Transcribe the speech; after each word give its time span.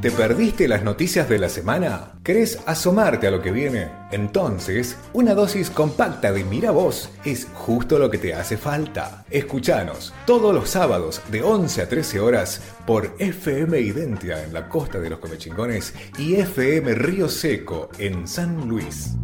¿Te 0.00 0.10
perdiste 0.10 0.66
las 0.66 0.82
noticias 0.82 1.28
de 1.28 1.38
la 1.38 1.48
semana? 1.48 2.12
¿Querés 2.24 2.58
asomarte 2.66 3.26
a 3.28 3.30
lo 3.30 3.40
que 3.40 3.52
viene? 3.52 3.88
Entonces, 4.10 4.96
una 5.12 5.34
dosis 5.34 5.70
compacta 5.70 6.32
de 6.32 6.42
Mira 6.42 6.70
Vos 6.72 7.10
es 7.24 7.46
justo 7.54 7.98
lo 7.98 8.10
que 8.10 8.18
te 8.18 8.34
hace 8.34 8.56
falta. 8.56 9.24
Escuchanos 9.30 10.12
todos 10.26 10.54
los 10.54 10.70
sábados 10.70 11.20
de 11.30 11.42
11 11.42 11.82
a 11.82 11.88
13 11.88 12.20
horas 12.20 12.60
por 12.86 13.14
FM 13.18 13.78
Identia 13.80 14.42
en 14.42 14.52
la 14.52 14.68
costa 14.68 14.98
de 14.98 15.10
los 15.10 15.20
Comechingones 15.20 15.94
y 16.18 16.34
FM 16.34 16.94
Río 16.94 17.28
Seco 17.28 17.90
en 17.98 18.26
San 18.26 18.68
Luis. 18.68 19.14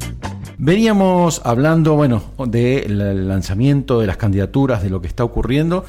Veníamos 0.59 1.41
hablando, 1.45 1.95
bueno, 1.95 2.23
del 2.47 3.29
lanzamiento 3.29 4.01
de 4.01 4.07
las 4.07 4.17
candidaturas, 4.17 4.83
de 4.83 4.91
lo 4.91 5.01
que 5.01 5.09
está 5.09 5.25
ocurriendo 5.25 5.85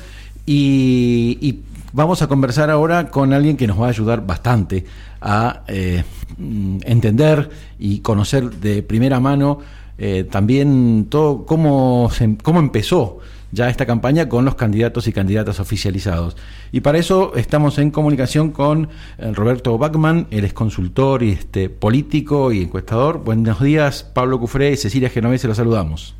y 0.46 1.60
Vamos 1.92 2.22
a 2.22 2.28
conversar 2.28 2.70
ahora 2.70 3.08
con 3.10 3.34
alguien 3.34 3.58
que 3.58 3.66
nos 3.66 3.82
va 3.82 3.88
a 3.88 3.90
ayudar 3.90 4.26
bastante 4.26 4.86
a 5.22 5.64
eh, 5.68 6.04
entender 6.38 7.50
y 7.80 8.00
conocer 8.00 8.52
de 8.52 8.84
primera 8.84 9.20
mano 9.20 9.60
eh, 9.98 10.24
también 10.24 11.08
todo 11.10 11.46
cómo, 11.46 12.10
cómo 12.44 12.60
empezó 12.60 13.20
ya 13.52 13.70
esta 13.70 13.88
campaña 13.88 14.30
con 14.30 14.46
los 14.46 14.54
candidatos 14.54 15.08
y 15.08 15.14
candidatas 15.14 15.60
oficializados. 15.60 16.38
Y 16.72 16.82
para 16.82 17.00
eso 17.00 17.36
estamos 17.36 17.80
en 17.80 17.90
comunicación 17.90 18.52
con 18.52 18.90
eh, 19.18 19.32
Roberto 19.34 19.78
Bachman, 19.80 20.28
él 20.30 20.46
es 20.46 20.54
consultor 20.54 21.24
y 21.24 21.32
este, 21.32 21.70
político 21.70 22.52
y 22.52 22.62
encuestador. 22.62 23.24
Buenos 23.24 23.62
días, 23.62 24.04
Pablo 24.04 24.40
Cufré 24.40 24.72
y 24.72 24.78
Cecilia 24.78 25.10
Genovese, 25.10 25.48
los 25.48 25.58
saludamos. 25.58 26.16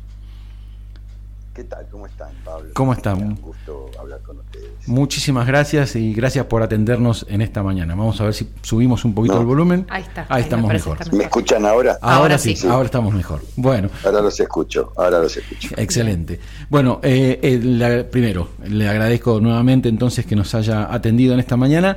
¿Qué 1.54 1.64
tal? 1.64 1.84
¿Cómo 1.90 2.06
están, 2.06 2.28
Pablo? 2.44 2.70
¿Cómo 2.74 2.92
están? 2.92 3.20
Un 3.20 3.34
gusto 3.34 3.90
hablar 3.98 4.20
con 4.22 4.38
ustedes. 4.38 4.70
Muchísimas 4.86 5.48
gracias 5.48 5.96
y 5.96 6.14
gracias 6.14 6.46
por 6.46 6.62
atendernos 6.62 7.26
en 7.28 7.42
esta 7.42 7.64
mañana. 7.64 7.96
Vamos 7.96 8.20
a 8.20 8.24
ver 8.24 8.34
si 8.34 8.48
subimos 8.62 9.04
un 9.04 9.14
poquito 9.14 9.40
el 9.40 9.46
volumen. 9.46 9.84
Ahí 9.90 10.02
está. 10.02 10.26
Ahí, 10.28 10.44
estamos 10.44 10.72
mejor. 10.72 11.12
¿Me 11.12 11.24
escuchan 11.24 11.66
ahora? 11.66 11.98
Ahora, 12.02 12.38
sí, 12.38 12.56
ahora 12.68 12.84
estamos 12.84 13.12
mejor. 13.12 13.42
Bueno. 13.56 13.90
Ahora 14.04 14.20
los 14.20 14.38
escucho, 14.38 14.92
ahora 14.96 15.18
los 15.18 15.36
escucho. 15.36 15.74
Excelente. 15.76 16.38
Bueno, 16.68 17.00
eh, 17.02 17.40
eh, 17.42 18.06
primero, 18.08 18.50
le 18.64 18.88
agradezco 18.88 19.40
nuevamente 19.40 19.88
entonces 19.88 20.24
que 20.24 20.36
nos 20.36 20.54
haya 20.54 20.94
atendido 20.94 21.34
en 21.34 21.40
esta 21.40 21.56
mañana. 21.56 21.96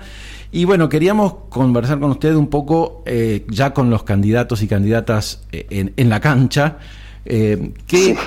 Y 0.52 0.66
bueno, 0.66 0.89
queríamos 0.89 1.35
conversar 1.50 2.00
con 2.00 2.09
usted 2.09 2.33
un 2.33 2.47
poco 2.47 3.03
eh, 3.06 3.45
ya 3.50 3.72
con 3.72 3.91
los 3.91 4.02
candidatos 4.02 4.63
y 4.63 4.67
candidatas 4.67 5.44
en, 5.52 5.94
en 5.95 6.09
la 6.09 6.19
cancha. 6.19 6.80
Eh, 7.25 7.71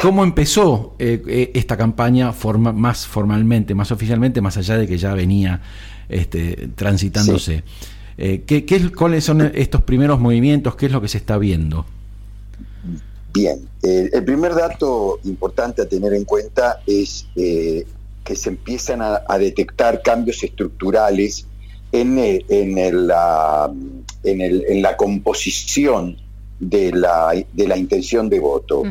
¿Cómo 0.01 0.25
empezó 0.25 0.95
eh, 0.99 1.23
eh, 1.27 1.51
esta 1.55 1.77
campaña 1.77 2.33
forma, 2.33 2.73
más 2.73 3.07
formalmente, 3.07 3.75
más 3.75 3.93
oficialmente, 3.93 4.41
más 4.41 4.57
allá 4.57 4.79
de 4.79 4.87
que 4.87 4.97
ya 4.97 5.13
venía 5.15 5.61
este, 6.09 6.71
transitándose? 6.75 7.63
Eh, 8.17 8.45
¿qué, 8.47 8.65
qué, 8.65 8.91
¿Cuáles 8.93 9.25
son 9.25 9.43
estos 9.55 9.83
primeros 9.83 10.19
movimientos? 10.19 10.77
¿Qué 10.77 10.87
es 10.87 10.93
lo 10.93 11.03
que 11.03 11.09
se 11.09 11.19
está 11.19 11.37
viendo? 11.37 11.85
Bien, 13.35 13.69
el 13.83 14.25
primer 14.25 14.55
dato 14.55 15.21
importante 15.25 15.83
a 15.83 15.87
tener 15.87 16.15
en 16.15 16.25
cuenta 16.25 16.81
es 16.87 17.27
que 17.35 17.85
se 18.35 18.49
empiezan 18.49 19.03
a, 19.03 19.21
a, 19.29 19.37
detectar 19.37 20.01
cambios 20.01 20.43
estructurales 20.43 21.47
en, 21.93 22.19
en, 22.19 22.79
el, 22.79 23.09
la, 23.09 23.71
en, 24.25 24.41
el, 24.41 24.65
en 24.67 24.81
la 24.81 24.97
composición 24.97 26.17
de 26.59 26.93
la, 26.93 27.33
de 27.53 27.69
la 27.69 27.77
intención 27.77 28.29
de 28.29 28.41
voto. 28.41 28.83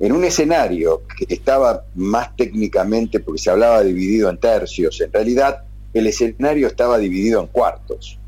En 0.00 0.12
un 0.12 0.24
escenario 0.24 1.02
que 1.16 1.32
estaba 1.32 1.84
más 1.94 2.34
técnicamente, 2.36 3.20
porque 3.20 3.40
se 3.40 3.50
hablaba 3.50 3.82
dividido 3.82 4.30
en 4.30 4.38
tercios, 4.38 5.00
en 5.00 5.12
realidad 5.12 5.64
el 5.92 6.06
escenario 6.06 6.66
estaba 6.66 6.98
dividido 6.98 7.40
en 7.40 7.46
cuartos. 7.46 8.18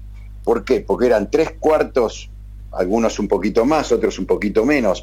¿Por 0.45 0.65
qué? 0.65 0.81
Porque 0.81 1.06
eran 1.06 1.31
tres 1.31 1.55
cuartos, 1.59 2.31
algunos 2.70 3.19
un 3.19 3.27
poquito 3.27 3.65
más, 3.65 3.91
otros 3.91 4.19
un 4.19 4.27
poquito 4.27 4.65
menos, 4.65 5.03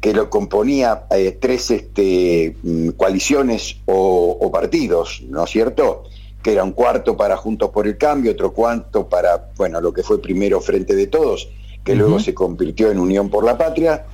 que 0.00 0.12
lo 0.12 0.30
componía 0.30 1.06
eh, 1.10 1.36
tres 1.40 1.70
este, 1.72 2.54
mm, 2.62 2.90
coaliciones 2.90 3.78
o, 3.86 4.38
o, 4.40 4.52
partidos, 4.52 5.22
¿no 5.28 5.44
es 5.44 5.50
cierto? 5.50 6.04
Que 6.42 6.52
era 6.52 6.62
un 6.62 6.72
cuarto 6.72 7.16
para 7.16 7.36
Juntos 7.36 7.70
por 7.70 7.88
el 7.88 7.96
Cambio, 7.96 8.30
otro 8.30 8.52
cuarto 8.52 9.08
para, 9.08 9.50
bueno, 9.56 9.80
lo 9.80 9.92
que 9.92 10.04
fue 10.04 10.22
primero 10.22 10.60
Frente 10.60 10.94
de 10.94 11.08
Todos, 11.08 11.48
que 11.86 11.92
uh 11.92 11.94
-huh. 11.94 11.98
luego 11.98 12.20
se 12.20 12.34
convirtió 12.34 12.90
en 12.90 12.98
Unión 12.98 13.30
por 13.30 13.44
la 13.44 13.56
Patria, 13.56 14.04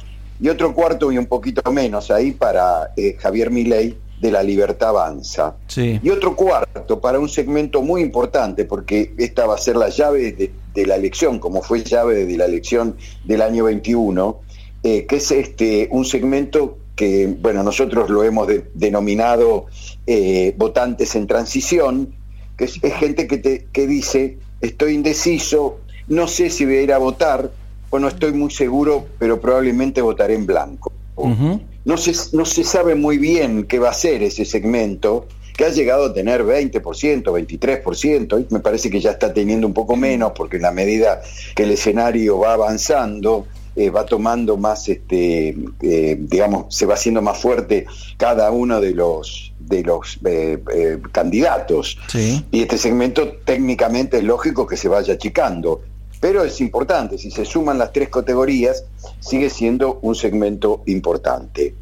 y 0.40 0.48
otro 0.48 0.74
cuarto 0.74 1.10
y 1.10 1.18
un 1.18 1.26
poquito 1.26 1.70
menos 1.72 2.10
ahí 2.10 2.32
para 2.32 2.92
eh, 2.96 3.16
Javier 3.18 3.50
Milei 3.50 3.96
de 4.20 4.30
la 4.30 4.42
Libertad 4.42 4.90
Avanza. 4.90 5.56
Sí. 5.66 5.98
Y 6.02 6.10
otro 6.10 6.36
cuarto 6.36 7.00
para 7.00 7.18
un 7.18 7.28
segmento 7.28 7.80
muy 7.82 8.02
importante, 8.02 8.64
porque 8.64 9.14
esta 9.18 9.46
va 9.46 9.54
a 9.54 9.58
ser 9.58 9.76
la 9.76 9.88
llave 9.88 10.32
de, 10.32 10.52
de 10.74 10.86
la 10.86 10.96
elección, 10.96 11.38
como 11.38 11.62
fue 11.62 11.82
llave 11.82 12.26
de 12.26 12.36
la 12.36 12.44
elección 12.44 12.96
del 13.24 13.42
año 13.42 13.64
21, 13.64 14.40
eh, 14.84 15.06
que 15.06 15.16
es 15.16 15.30
este, 15.30 15.88
un 15.90 16.04
segmento 16.04 16.78
que, 16.96 17.36
bueno, 17.40 17.62
nosotros 17.62 18.10
lo 18.10 18.22
hemos 18.22 18.46
de, 18.48 18.64
denominado 18.74 19.66
eh, 20.06 20.54
votantes 20.56 21.14
en 21.14 21.26
transición, 21.26 22.14
que 22.56 22.64
es, 22.64 22.78
es 22.82 22.94
gente 22.94 23.26
que, 23.26 23.38
te, 23.38 23.66
que 23.72 23.86
dice, 23.86 24.38
estoy 24.60 24.94
indeciso, 24.94 25.78
no 26.08 26.26
sé 26.26 26.50
si 26.50 26.64
voy 26.64 26.76
a 26.76 26.82
ir 26.82 26.92
a 26.92 26.98
votar, 26.98 27.50
o 27.92 27.98
no 27.98 28.08
estoy 28.08 28.32
muy 28.32 28.50
seguro, 28.50 29.06
pero 29.18 29.38
probablemente 29.38 30.00
votaré 30.00 30.34
en 30.34 30.46
blanco. 30.46 30.90
Uh 31.14 31.28
-huh. 31.28 31.60
no, 31.84 31.96
se, 31.98 32.14
no 32.34 32.46
se 32.46 32.64
sabe 32.64 32.94
muy 32.94 33.18
bien 33.18 33.64
qué 33.64 33.78
va 33.78 33.90
a 33.90 33.94
ser 33.94 34.22
ese 34.22 34.46
segmento, 34.46 35.26
que 35.54 35.66
ha 35.66 35.68
llegado 35.68 36.06
a 36.06 36.14
tener 36.14 36.42
20%, 36.42 36.80
23%, 37.22 38.46
y 38.48 38.54
me 38.54 38.60
parece 38.60 38.88
que 38.88 38.98
ya 38.98 39.10
está 39.10 39.34
teniendo 39.34 39.66
un 39.66 39.74
poco 39.74 39.94
menos, 39.94 40.32
porque 40.34 40.56
en 40.56 40.62
la 40.62 40.72
medida 40.72 41.20
que 41.54 41.64
el 41.64 41.72
escenario 41.72 42.38
va 42.38 42.54
avanzando, 42.54 43.46
eh, 43.76 43.90
va 43.90 44.06
tomando 44.06 44.56
más, 44.56 44.88
este, 44.88 45.54
eh, 45.82 46.16
digamos, 46.18 46.74
se 46.74 46.86
va 46.86 46.94
haciendo 46.94 47.20
más 47.20 47.38
fuerte 47.38 47.84
cada 48.16 48.50
uno 48.50 48.80
de 48.80 48.92
los, 48.92 49.52
de 49.60 49.82
los 49.82 50.18
eh, 50.24 50.98
candidatos. 51.12 51.98
Sí. 52.08 52.42
Y 52.50 52.62
este 52.62 52.78
segmento 52.78 53.36
técnicamente 53.44 54.16
es 54.16 54.24
lógico 54.24 54.66
que 54.66 54.78
se 54.78 54.88
vaya 54.88 55.12
achicando 55.12 55.82
pero 56.22 56.44
es 56.44 56.60
importante, 56.60 57.18
si 57.18 57.32
se 57.32 57.44
suman 57.44 57.78
las 57.78 57.92
tres 57.92 58.08
categorías, 58.08 58.84
sigue 59.18 59.50
siendo 59.50 59.98
un 60.02 60.14
segmento 60.14 60.84
importante. 60.86 61.74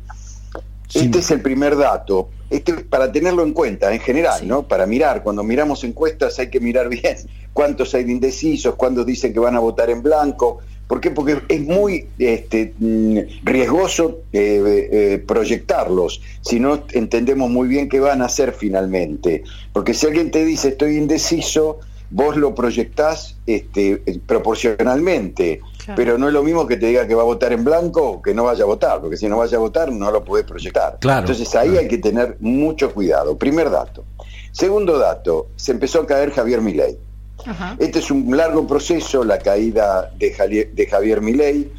Sí. 0.89 1.01
Este 1.01 1.19
es 1.19 1.31
el 1.31 1.43
primer 1.43 1.77
dato, 1.77 2.31
este, 2.49 2.73
para 2.73 3.13
tenerlo 3.13 3.43
en 3.43 3.53
cuenta 3.53 3.93
en 3.93 4.01
general, 4.01 4.41
sí. 4.41 4.47
¿no? 4.47 4.63
Para 4.63 4.87
mirar, 4.87 5.23
cuando 5.23 5.43
miramos 5.43 5.85
encuestas 5.85 6.39
hay 6.39 6.49
que 6.49 6.59
mirar 6.59 6.89
bien 6.89 7.19
cuántos 7.53 7.95
hay 7.95 8.05
de 8.05 8.13
indecisos, 8.13 8.77
cuántos 8.77 9.05
dicen 9.05 9.35
que 9.35 9.41
van 9.41 9.57
a 9.57 9.61
votar 9.61 9.91
en 9.91 10.03
blanco. 10.03 10.61
¿Por 10.87 11.03
qué? 11.03 11.11
Porque 11.11 11.43
es 11.47 11.61
muy 11.61 12.07
este, 12.19 12.73
mm, 12.79 13.19
riesgoso 13.45 14.21
eh, 14.33 14.89
eh, 14.91 15.19
proyectarlos 15.19 16.23
si 16.41 16.59
no 16.59 16.85
entendemos 16.93 17.51
muy 17.51 17.69
bien 17.69 17.91
qué 17.91 18.01
van 18.01 18.23
a 18.23 18.25
hacer 18.25 18.55
finalmente. 18.55 19.45
Porque 19.75 19.93
si 19.93 20.07
alguien 20.07 20.31
te 20.31 20.47
dice 20.47 20.69
estoy 20.69 20.97
indeciso, 20.97 21.81
vos 22.11 22.37
lo 22.37 22.55
proyectás 22.55 23.37
este, 23.47 24.03
proporcionalmente, 24.27 25.61
claro. 25.79 25.95
pero 25.97 26.19
no 26.19 26.29
es 26.29 26.35
lo 26.35 26.43
mismo 26.43 26.67
que 26.67 26.77
te 26.77 26.87
diga 26.87 27.07
que 27.07 27.15
va 27.15 27.23
a 27.23 27.27
votar 27.27 27.53
en 27.53 27.65
blanco 27.65 28.03
o 28.03 28.23
que 28.23 28.35
no 28.35 28.45
vaya 28.45 28.65
a 28.65 28.67
votar, 28.67 29.01
porque 29.01 29.17
si 29.17 29.29
no 29.29 29.39
vaya 29.39 29.57
a 29.57 29.61
votar 29.61 29.93
no 29.93 30.11
lo 30.11 30.25
podés 30.25 30.45
proyectar. 30.45 30.99
Claro, 31.01 31.21
Entonces 31.21 31.55
ahí 31.55 31.69
claro. 31.69 31.83
hay 31.83 31.89
que 31.89 31.99
tener 31.99 32.37
mucho 32.41 32.93
cuidado. 32.93 33.37
Primer 33.39 33.71
dato. 33.71 34.05
Segundo 34.53 34.99
dato, 34.99 35.49
se 35.57 35.73
empezó 35.73 36.01
a 36.01 36.07
caer 36.07 36.33
Javier 36.33 36.61
Milei. 36.61 36.99
Ajá. 37.47 37.77
Este 37.79 38.01
es 38.01 38.11
un 38.11 38.37
largo 38.37 38.67
proceso, 38.67 39.25
la 39.25 39.39
caída 39.39 40.11
de 40.19 40.33
Javier, 40.33 40.73
de 40.73 40.87
Javier 40.87 41.21
Milei, 41.21 41.73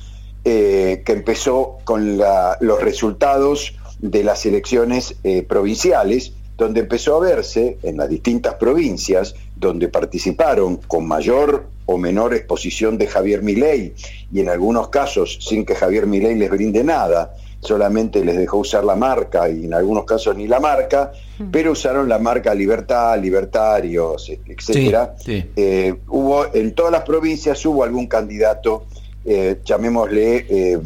eh, 0.43 1.03
que 1.05 1.11
empezó 1.11 1.77
con 1.83 2.17
la, 2.17 2.57
los 2.61 2.81
resultados 2.81 3.75
de 3.99 4.23
las 4.23 4.45
elecciones 4.45 5.15
eh, 5.23 5.43
provinciales, 5.43 6.33
donde 6.57 6.81
empezó 6.81 7.17
a 7.17 7.19
verse 7.19 7.77
en 7.83 7.97
las 7.97 8.09
distintas 8.09 8.55
provincias 8.55 9.35
donde 9.61 9.89
participaron 9.89 10.77
con 10.87 11.07
mayor 11.07 11.67
o 11.85 11.97
menor 11.97 12.33
exposición 12.33 12.97
de 12.97 13.05
Javier 13.05 13.43
Milei 13.43 13.93
y 14.33 14.39
en 14.39 14.49
algunos 14.49 14.89
casos 14.89 15.37
sin 15.39 15.65
que 15.65 15.75
Javier 15.75 16.07
Milei 16.07 16.35
les 16.35 16.49
brinde 16.49 16.83
nada, 16.83 17.35
solamente 17.59 18.25
les 18.25 18.37
dejó 18.37 18.57
usar 18.57 18.83
la 18.83 18.95
marca 18.95 19.47
y 19.49 19.65
en 19.65 19.73
algunos 19.75 20.05
casos 20.05 20.35
ni 20.35 20.47
la 20.47 20.59
marca, 20.59 21.11
pero 21.51 21.73
usaron 21.73 22.09
la 22.09 22.17
marca 22.17 22.55
Libertad, 22.55 23.19
Libertarios, 23.21 24.31
etcétera. 24.47 25.13
Sí, 25.19 25.41
sí. 25.41 25.49
Eh, 25.55 25.95
hubo 26.07 26.47
en 26.53 26.73
todas 26.73 26.91
las 26.91 27.03
provincias 27.03 27.63
hubo 27.63 27.83
algún 27.83 28.07
candidato, 28.07 28.85
eh, 29.23 29.59
llamémosle 29.63 30.45
eh, 30.49 30.79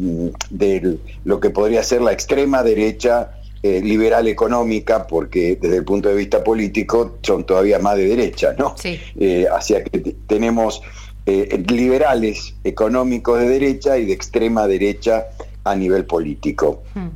de 0.50 0.98
lo 1.24 1.40
que 1.40 1.48
podría 1.48 1.82
ser 1.82 2.02
la 2.02 2.12
extrema 2.12 2.62
derecha 2.62 3.35
eh, 3.66 3.80
liberal 3.82 4.28
económica, 4.28 5.06
porque 5.08 5.58
desde 5.60 5.78
el 5.78 5.84
punto 5.84 6.08
de 6.08 6.14
vista 6.14 6.44
político 6.44 7.18
son 7.22 7.44
todavía 7.44 7.80
más 7.80 7.96
de 7.96 8.06
derecha, 8.06 8.54
¿no? 8.56 8.76
Sí. 8.78 9.00
Eh, 9.18 9.46
hacia 9.50 9.82
que 9.82 9.98
tenemos 10.28 10.82
eh, 11.26 11.64
liberales 11.68 12.54
económicos 12.62 13.40
de 13.40 13.48
derecha 13.48 13.98
y 13.98 14.04
de 14.04 14.12
extrema 14.12 14.68
derecha 14.68 15.26
a 15.64 15.74
nivel 15.74 16.04
político. 16.04 16.84
Hmm. 16.94 17.08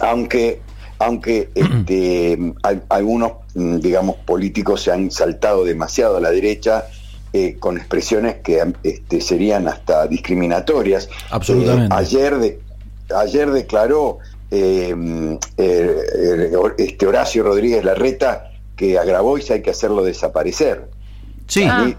Aunque, 0.00 0.60
aunque 0.98 1.50
este, 1.54 2.36
algunos, 2.88 3.32
mm, 3.54 3.76
digamos, 3.76 4.16
políticos 4.26 4.82
se 4.82 4.90
han 4.90 5.12
saltado 5.12 5.64
demasiado 5.64 6.16
a 6.16 6.20
la 6.20 6.32
derecha, 6.32 6.86
eh, 7.32 7.56
con 7.60 7.76
expresiones 7.76 8.36
que 8.42 8.72
este, 8.82 9.20
serían 9.20 9.68
hasta 9.68 10.08
discriminatorias. 10.08 11.08
Absolutamente. 11.30 11.94
ayer, 11.94 12.36
de, 12.38 12.60
ayer 13.14 13.50
declaró 13.52 14.18
este 14.50 15.38
Horacio 17.06 17.42
Rodríguez 17.42 17.84
Larreta 17.84 18.52
que 18.76 18.98
a 18.98 19.04
Grabois 19.04 19.50
hay 19.50 19.60
que 19.60 19.70
hacerlo 19.70 20.04
desaparecer. 20.04 20.88
Sí, 21.48 21.64
ah. 21.64 21.90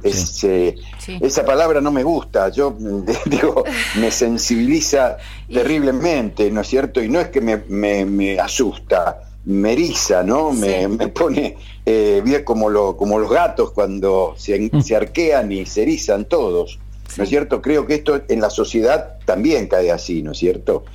esa 1.22 1.44
palabra 1.44 1.82
no 1.82 1.92
me 1.92 2.04
gusta, 2.04 2.50
yo 2.50 2.78
digo, 3.26 3.64
me 4.00 4.12
sensibiliza 4.12 5.18
terriblemente, 5.52 6.52
¿no 6.52 6.62
es 6.62 6.68
cierto? 6.68 7.02
Y 7.02 7.10
no 7.10 7.20
es 7.20 7.30
que 7.30 7.42
me, 7.42 7.58
me, 7.58 8.40
asusta, 8.40 9.22
me 9.46 9.74
eriza, 9.74 10.22
¿no? 10.22 10.52
Me, 10.52 10.88
pone 11.08 11.58
eh, 11.84 12.22
bien 12.24 12.44
como, 12.44 12.70
lo, 12.70 12.96
como 12.96 13.18
los 13.18 13.32
gatos 13.32 13.72
cuando 13.72 14.36
se, 14.38 14.70
mm. 14.72 14.82
se 14.82 14.96
arquean 14.96 15.52
y 15.52 15.66
se 15.66 15.82
erizan 15.82 16.26
todos. 16.26 16.78
¿No 17.18 17.24
es 17.24 17.30
cierto? 17.30 17.62
Creo 17.62 17.86
que 17.86 17.96
esto 17.96 18.22
en 18.28 18.42
la 18.42 18.50
sociedad 18.50 19.18
también 19.26 19.68
cae 19.68 19.92
así, 19.92 20.22
¿no 20.22 20.32
es 20.32 20.38
cierto? 20.38 20.86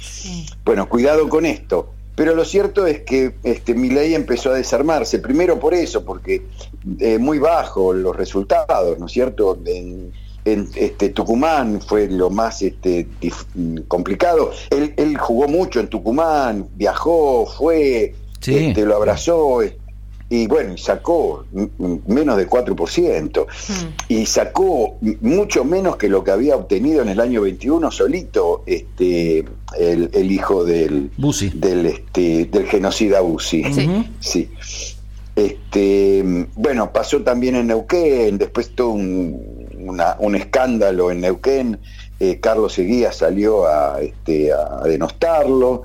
Bueno, 0.64 0.88
cuidado 0.88 1.28
con 1.28 1.46
esto. 1.46 1.90
Pero 2.14 2.34
lo 2.34 2.44
cierto 2.44 2.87
es 2.87 3.00
que 3.00 3.34
este, 3.43 3.75
mi 3.75 3.90
ley 3.90 4.14
empezó 4.14 4.52
a 4.52 4.55
desarmarse, 4.55 5.19
primero 5.19 5.58
por 5.58 5.75
eso, 5.75 6.05
porque 6.05 6.46
eh, 7.00 7.19
muy 7.19 7.38
bajo 7.38 7.93
los 7.93 8.14
resultados, 8.14 8.99
¿no 8.99 9.06
es 9.06 9.12
cierto? 9.12 9.58
En, 9.66 10.12
este, 10.44 11.08
Tucumán 11.08 11.81
fue 11.81 12.06
lo 12.06 12.28
más 12.31 12.61
este, 12.62 13.08
complicado. 13.88 14.52
Él, 14.70 14.93
él, 14.99 15.16
jugó 15.16 15.49
mucho 15.49 15.81
en 15.81 15.88
Tucumán, 15.88 16.69
viajó, 16.75 17.46
fue, 17.46 18.14
este, 18.46 18.84
lo 18.84 18.94
abrazó, 18.94 19.62
y 20.31 20.47
bueno, 20.47 20.76
sacó 20.76 21.44
menos 22.06 22.37
de 22.37 22.49
4%, 22.49 23.47
hmm. 23.47 23.73
y 24.09 24.26
sacó 24.26 24.97
mucho 25.21 25.65
menos 25.65 25.97
que 25.97 26.09
lo 26.09 26.25
que 26.25 26.31
había 26.31 26.56
obtenido 26.56 27.03
en 27.03 27.09
el 27.11 27.21
año 27.21 27.43
21 27.43 27.91
solito 27.91 28.62
este 28.67 29.44
el, 29.79 30.32
hijo 30.32 30.65
del 30.65 31.11
del 31.55 31.87
este 31.87 32.47
del 32.47 32.67
genocida 32.67 33.21
Busi. 33.21 33.65
Sí. 34.21 34.50
Este, 35.37 36.47
bueno, 36.55 36.93
pasó 36.93 37.23
también 37.23 37.56
en 37.56 37.67
Neuquén, 37.67 38.38
después 38.38 38.71
todo 38.75 38.91
un, 38.91 40.35
escándalo 40.37 41.11
en 41.11 41.23
Neuquén, 41.23 41.81
eh, 42.21 42.38
Carlos 42.41 42.79
Eguía 42.79 43.11
salió 43.11 43.67
a, 43.67 44.00
este, 44.00 44.53
a 44.53 44.82
denostarlo. 44.85 45.82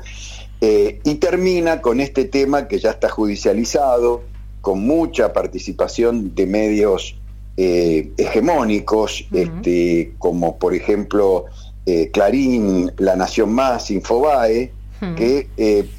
Eh, 0.62 1.00
y 1.06 1.16
termina 1.16 1.82
con 1.82 2.02
este 2.02 2.26
tema 2.26 2.68
que 2.68 2.80
ya 2.80 2.92
está 2.92 3.10
judicializado, 3.10 4.24
con 4.62 4.82
mucha 4.82 5.32
participación 5.32 6.36
de 6.36 6.46
medios 6.46 7.16
eh, 7.56 8.12
hegemónicos, 8.18 9.26
este, 9.32 10.14
como 10.18 10.58
por 10.58 10.74
ejemplo 10.74 11.46
eh, 11.86 12.10
Clarín, 12.12 12.92
La 12.98 13.16
Nación 13.16 13.54
Más, 13.54 13.90
Infobae, 13.90 14.74
que 15.16 15.48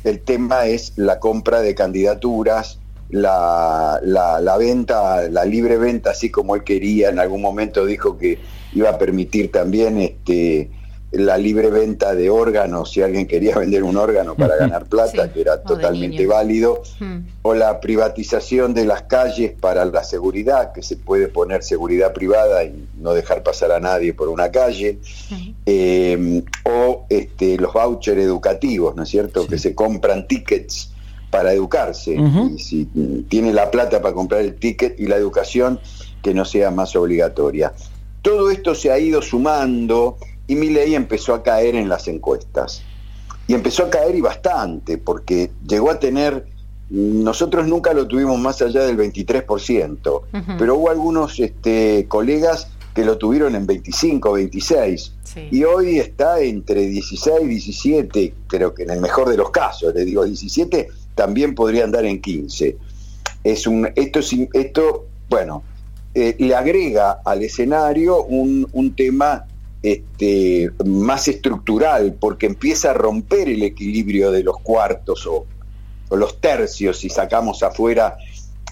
el 0.05 0.21
tema 0.21 0.67
es 0.67 0.93
la 0.97 1.19
compra 1.21 1.63
de 1.63 1.75
candidaturas, 1.75 2.79
la, 3.09 3.99
la, 4.03 4.41
la, 4.41 4.56
venta, 4.59 5.27
la 5.31 5.47
libre 5.47 5.79
venta, 5.79 6.11
así 6.11 6.31
como 6.31 6.55
él 6.55 6.65
quería, 6.65 7.09
en 7.09 7.19
algún 7.19 7.41
momento 7.41 7.87
dijo 7.87 8.19
que 8.19 8.39
iba 8.75 8.91
a 8.91 8.99
permitir 8.99 9.51
también 9.51 9.99
este, 9.99 10.69
la 11.12 11.37
libre 11.37 11.71
venta 11.71 12.15
de 12.15 12.31
órganos, 12.31 12.93
si 12.93 13.03
alguien 13.03 13.27
quería 13.27 13.55
vender 13.59 13.83
un 13.83 13.97
órgano 13.97 14.35
para 14.35 14.57
ganar 14.57 14.87
plata, 14.87 15.33
que 15.33 15.41
era 15.41 15.62
totalmente 15.62 16.27
válido, 16.27 16.83
hmm. 16.99 17.19
o 17.43 17.55
la 17.55 17.81
privatización 17.81 18.75
de 18.75 18.85
las 18.85 19.03
calles 19.03 19.53
para 19.59 19.85
la 19.85 20.05
seguridad, 20.05 20.73
que 20.73 20.83
se 20.83 20.97
puede 20.97 21.29
poner 21.29 21.62
seguridad 21.62 22.12
privada 22.12 22.65
y 22.65 22.89
no 22.99 23.12
dejar 23.12 23.43
pasar 23.43 23.73
a 23.73 23.81
nadie 23.81 24.15
por 24.15 24.29
una 24.29 24.51
calle, 24.51 24.99
hmm. 25.31 25.51
eh, 25.67 26.43
o 26.65 27.07
este, 27.09 27.56
los 27.56 27.73
vouchers 27.73 28.21
educativos, 28.21 28.95
¿no 28.95 29.03
es 29.03 29.09
cierto?, 29.09 29.47
que 29.47 29.59
se 29.59 29.75
compran 29.75 30.27
tickets 30.27 30.93
para 31.31 31.53
educarse, 31.53 32.17
y 32.17 32.59
si 32.59 32.89
tiene 33.29 33.53
la 33.53 33.71
plata 33.71 34.03
para 34.03 34.13
comprar 34.13 34.41
el 34.41 34.56
ticket 34.56 34.99
y 34.99 35.06
la 35.06 35.15
educación, 35.15 35.79
que 36.23 36.35
no 36.35 36.45
sea 36.45 36.73
más 36.73 36.97
obligatoria. 36.97 37.73
Todo 38.21 38.51
esto 38.51 38.75
se 38.75 38.91
ha 38.91 38.99
ido 38.99 39.23
sumando 39.23 40.19
y 40.50 40.70
ley 40.70 40.94
empezó 40.94 41.35
a 41.35 41.43
caer 41.43 41.75
en 41.75 41.88
las 41.88 42.08
encuestas. 42.08 42.82
Y 43.47 43.55
empezó 43.55 43.85
a 43.85 43.91
caer 43.91 44.14
y 44.14 44.20
bastante, 44.20 44.99
porque 44.99 45.50
llegó 45.67 45.91
a 45.91 45.99
tener, 45.99 46.47
nosotros 46.88 47.67
nunca 47.67 47.93
lo 47.93 48.06
tuvimos 48.06 48.38
más 48.38 48.62
allá 48.62 48.82
del 48.82 48.97
23%, 48.97 50.23
pero 50.58 50.76
hubo 50.76 50.91
algunos 50.91 51.38
este, 51.41 52.06
colegas 52.08 52.69
que 52.94 53.05
lo 53.05 53.19
tuvieron 53.19 53.55
en 53.55 53.67
25, 53.67 54.32
26, 54.32 55.12
y 55.50 55.64
hoy 55.64 55.99
está 55.99 56.41
entre 56.41 56.87
16, 56.87 57.49
17, 57.49 58.35
creo 58.49 58.75
que 58.75 58.82
en 58.82 58.91
el 58.91 59.00
mejor 59.00 59.29
de 59.29 59.37
los 59.37 59.50
casos, 59.50 59.94
le 59.94 60.05
digo 60.05 60.25
17, 60.25 60.88
también 61.14 61.55
podría 61.55 61.85
andar 61.85 62.05
en 62.05 62.20
15. 62.20 62.76
Es 63.44 63.67
un, 63.67 63.88
esto, 63.94 64.20
esto 64.53 65.06
bueno, 65.29 65.62
eh, 66.14 66.35
le 66.38 66.55
agrega 66.55 67.20
al 67.25 67.43
escenario 67.43 68.25
un, 68.25 68.69
un 68.73 68.96
tema 68.96 69.46
este, 69.82 70.71
más 70.85 71.29
estructural, 71.29 72.15
porque 72.19 72.47
empieza 72.47 72.91
a 72.91 72.94
romper 72.94 73.49
el 73.49 73.62
equilibrio 73.62 74.31
de 74.31 74.43
los 74.43 74.59
cuartos 74.59 75.27
o, 75.27 75.47
los 76.11 76.41
tercios, 76.41 76.99
si 76.99 77.09
sacamos 77.09 77.62
afuera 77.62 78.17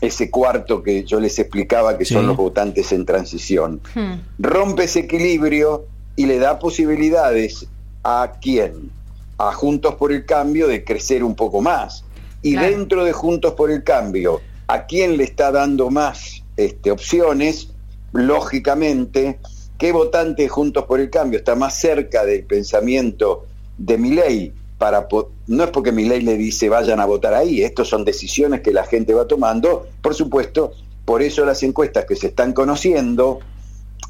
ese 0.00 0.28
cuarto 0.28 0.82
que 0.82 1.04
yo 1.04 1.20
les 1.20 1.38
explicaba 1.38 1.96
que 1.96 2.04
son 2.04 2.26
los 2.26 2.36
votantes 2.36 2.90
en 2.90 3.06
transición. 3.06 3.80
Hmm. 3.94 4.14
Rompe 4.40 4.84
ese 4.84 5.00
equilibrio 5.00 5.86
y 6.16 6.26
le 6.26 6.38
da 6.40 6.58
posibilidades 6.58 7.68
a 8.02 8.32
quién? 8.40 8.90
A 9.38 9.52
Juntos 9.52 9.94
por 9.94 10.12
el 10.12 10.26
Cambio 10.26 10.66
de 10.66 10.82
crecer 10.82 11.22
un 11.22 11.36
poco 11.36 11.60
más. 11.60 12.04
Y 12.42 12.56
dentro 12.56 13.04
de 13.04 13.12
Juntos 13.12 13.54
por 13.54 13.70
el 13.70 13.84
Cambio, 13.84 14.40
¿a 14.66 14.86
quién 14.86 15.16
le 15.16 15.24
está 15.24 15.52
dando 15.52 15.90
más 15.90 16.42
este, 16.56 16.90
opciones? 16.90 17.68
Lógicamente, 18.12 19.38
¿Qué 19.78 19.92
votante 19.92 20.48
Juntos 20.48 20.84
por 20.86 20.98
el 20.98 21.08
Cambio 21.08 21.38
está 21.38 21.54
más 21.54 21.78
cerca 21.78 22.24
del 22.24 22.44
pensamiento 22.44 23.46
de 23.78 23.96
mi 23.96 24.10
ley? 24.10 24.52
Para, 24.76 25.08
no 25.46 25.64
es 25.64 25.70
porque 25.70 25.92
mi 25.92 26.04
ley 26.04 26.20
le 26.20 26.36
dice 26.36 26.68
vayan 26.68 27.00
a 27.00 27.06
votar 27.06 27.34
ahí, 27.34 27.62
estos 27.62 27.88
son 27.88 28.04
decisiones 28.04 28.60
que 28.60 28.72
la 28.72 28.84
gente 28.84 29.14
va 29.14 29.26
tomando, 29.26 29.86
por 30.02 30.14
supuesto, 30.14 30.72
por 31.04 31.22
eso 31.22 31.44
las 31.44 31.62
encuestas 31.62 32.04
que 32.04 32.16
se 32.16 32.28
están 32.28 32.52
conociendo 32.52 33.40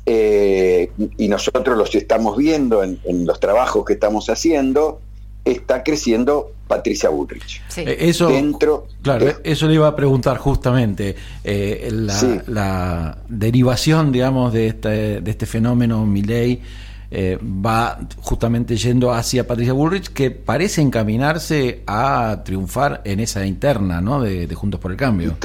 eh, 0.04 0.90
y 1.18 1.28
nosotros 1.28 1.76
los 1.76 1.94
estamos 1.94 2.36
viendo 2.36 2.82
en, 2.82 2.98
los 3.26 3.38
trabajos 3.40 3.84
que 3.84 3.92
estamos 3.92 4.30
haciendo, 4.30 5.00
está 5.44 5.82
creciendo 5.82 6.52
Patricia 6.66 7.08
Bullrich. 7.08 7.62
Eh, 7.76 7.96
eso, 8.00 8.28
Dentro 8.28 8.86
claro, 9.02 9.26
eso 9.42 9.66
le 9.66 9.74
iba 9.74 9.88
a 9.88 9.96
preguntar 9.96 10.36
justamente. 10.36 11.16
Eh, 11.42 11.88
la, 12.46 13.18
derivación, 13.28 14.12
digamos, 14.12 14.52
de 14.52 14.68
este, 14.68 15.20
de 15.20 15.30
este 15.30 15.46
fenómeno 15.46 16.04
Milley 16.04 16.60
eh, 17.10 17.38
va 17.42 17.98
justamente 18.20 18.76
yendo 18.76 19.12
hacia 19.12 19.46
Patricia 19.46 19.72
Bullrich, 19.72 20.12
que 20.12 20.30
parece 20.30 20.82
encaminarse 20.82 21.82
a 21.86 22.42
triunfar 22.44 23.00
en 23.04 23.20
esa 23.20 23.46
interna, 23.46 24.00
¿no? 24.00 24.20
De, 24.20 24.46
Juntos 24.54 24.78
por 24.78 24.90
el 24.90 24.96
Cambio. 24.98 25.36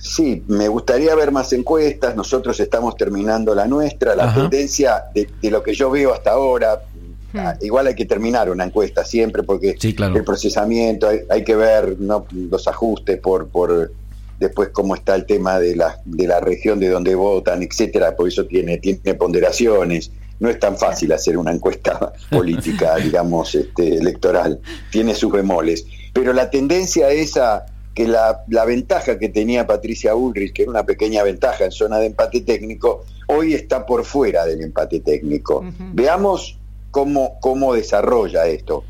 Sí, 0.00 0.44
me 0.48 0.68
gustaría 0.68 1.14
ver 1.14 1.32
más 1.32 1.50
encuestas. 1.54 2.14
Nosotros 2.14 2.60
estamos 2.60 2.94
terminando 2.94 3.54
la 3.54 3.66
nuestra. 3.66 4.14
La 4.14 4.34
tendencia 4.34 5.04
de, 5.14 5.30
de, 5.40 5.50
lo 5.50 5.62
que 5.62 5.72
yo 5.72 5.90
veo 5.90 6.12
hasta 6.12 6.32
ahora, 6.32 6.78
Ah, 7.03 7.03
hmm. 7.34 7.64
igual 7.64 7.86
hay 7.88 7.94
que 7.94 8.06
terminar 8.06 8.50
una 8.50 8.64
encuesta 8.64 9.04
siempre 9.04 9.42
porque 9.42 9.76
el 9.82 10.24
procesamiento, 10.24 11.08
hay, 11.28 11.44
que 11.44 11.54
ver 11.54 11.96
los 11.98 12.68
ajustes 12.68 13.18
por, 13.18 13.48
por 13.48 13.90
después 14.38 14.70
cómo 14.70 14.94
está 14.94 15.14
el 15.14 15.26
tema 15.26 15.58
de 15.58 15.76
la, 15.76 16.00
de 16.04 16.26
la 16.26 16.40
región 16.40 16.80
de 16.80 16.88
donde 16.88 17.14
votan, 17.14 17.62
etcétera, 17.62 18.16
por 18.16 18.28
eso 18.28 18.46
tiene, 18.46 18.78
tiene 18.78 19.14
ponderaciones. 19.14 20.10
No 20.40 20.48
es 20.50 20.58
tan 20.58 20.76
fácil 20.76 21.12
hacer 21.12 21.38
una 21.38 21.52
encuesta 21.52 22.12
política, 22.30 22.96
digamos, 23.02 23.54
este, 23.54 23.96
electoral. 23.96 24.60
Tiene 24.90 25.14
sus 25.14 25.32
bemoles. 25.32 25.86
Pero 26.12 26.32
la 26.32 26.50
tendencia 26.50 27.10
es 27.10 27.36
a 27.36 27.66
que 27.94 28.08
la, 28.08 28.42
la 28.48 28.64
ventaja 28.64 29.18
que 29.18 29.28
tenía 29.28 29.66
Patricia 29.66 30.16
Ulrich, 30.16 30.52
que 30.52 30.62
era 30.62 30.70
una 30.72 30.84
pequeña 30.84 31.22
ventaja 31.22 31.64
en 31.64 31.70
zona 31.70 31.98
de 31.98 32.06
empate 32.06 32.40
técnico, 32.40 33.04
hoy 33.28 33.54
está 33.54 33.86
por 33.86 34.04
fuera 34.04 34.44
del 34.44 34.62
empate 34.62 34.98
técnico. 35.00 35.64
Veamos 35.92 36.58
cómo, 36.94 37.40
cómo 37.40 37.74
desarrolla 37.74 38.46
esto. 38.46 38.84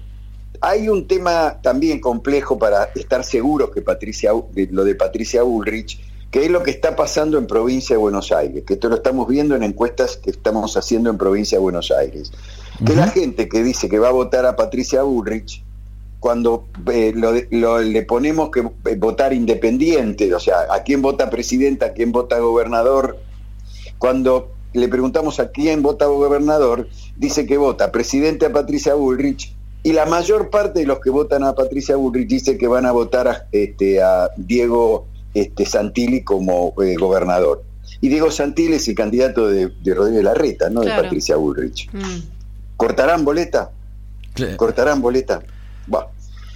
Hay 0.61 0.91
un 0.91 1.09
tema 1.09 1.59
también 1.63 2.01
complejo 2.01 2.59
para 2.59 2.91
estar 2.95 3.25
seguros 3.25 3.71
que 3.71 3.81
Patricia, 3.81 4.33
lo 4.71 4.85
de 4.85 4.95
Patricia 4.95 5.43
Ulrich, 5.43 5.99
que 6.31 6.45
es 6.45 6.51
lo 6.51 6.63
que 6.63 6.71
está 6.71 6.97
pasando 6.97 7.39
en 7.39 7.47
provincia 7.47 7.97
de 7.97 8.01
Buenos 8.01 8.31
Aires, 8.31 8.65
que 8.67 8.75
esto 8.75 8.91
lo 8.91 8.97
estamos 8.97 9.27
viendo 9.27 9.57
en 9.57 9.63
encuestas 9.63 10.19
que 10.19 10.31
estamos 10.31 10.77
haciendo 10.77 11.09
en 11.09 11.17
provincia 11.17 11.57
de 11.57 11.63
Buenos 11.63 11.91
Aires. 11.91 12.31
Que 12.85 12.95
la 12.95 13.09
gente 13.09 13.49
que 13.49 13.63
dice 13.63 13.89
que 13.89 13.99
va 13.99 14.09
a 14.09 14.13
votar 14.13 14.45
a 14.45 14.55
Patricia 14.55 15.03
Ulrich, 15.03 15.65
cuando 16.21 16.67
eh, 16.93 17.15
le 17.15 18.03
ponemos 18.03 18.51
que 18.51 18.69
votar 18.97 19.33
independiente, 19.33 20.35
o 20.35 20.41
sea, 20.41 20.67
a 20.71 20.83
quién 20.83 21.01
vota 21.01 21.31
presidenta, 21.31 21.87
a 21.87 21.93
quién 21.95 22.13
vota 22.13 22.39
gobernador, 22.39 23.19
cuando 23.97 24.54
le 24.75 24.89
preguntamos 24.89 25.41
a 25.41 25.51
quién 25.51 25.83
vota 25.83 26.07
gobernador, 26.07 26.89
dice 27.17 27.47
que 27.47 27.57
vota 27.57 27.93
presidente 27.93 28.47
a 28.47 28.53
Patricia 28.53 28.95
Bullrich 28.95 29.55
y 29.83 29.93
la 29.93 30.07
mayor 30.07 30.51
parte 30.51 30.81
de 30.81 30.87
los 30.87 30.99
que 31.01 31.11
votan 31.11 31.45
a 31.45 31.55
Patricia 31.55 31.97
Bullrich 31.97 32.29
dice 32.29 32.59
que 32.59 32.67
van 32.67 32.87
a 32.87 32.93
votar 32.93 33.29
a, 33.29 33.47
este, 33.53 34.03
a 34.03 34.31
Diego 34.37 35.07
este, 35.35 35.67
Santilli 35.67 36.23
como 36.23 36.75
eh, 36.83 36.97
gobernador. 36.97 37.63
Y 38.01 38.09
Diego 38.09 38.31
Santilli 38.31 38.77
es 38.77 38.89
el 38.89 38.95
candidato 38.95 39.47
de, 39.47 39.69
de 39.69 39.95
Rodríguez 39.95 40.25
Larreta, 40.25 40.71
no 40.71 40.81
de 40.81 40.91
Patricia 40.91 41.37
Bullrich. 41.37 41.91
Mm. 41.93 42.21
¿Cortarán 42.77 43.25
boleta? 43.25 43.71
¿Cortarán 44.57 45.01
boleta? 45.01 45.43
Bueno. 45.87 46.09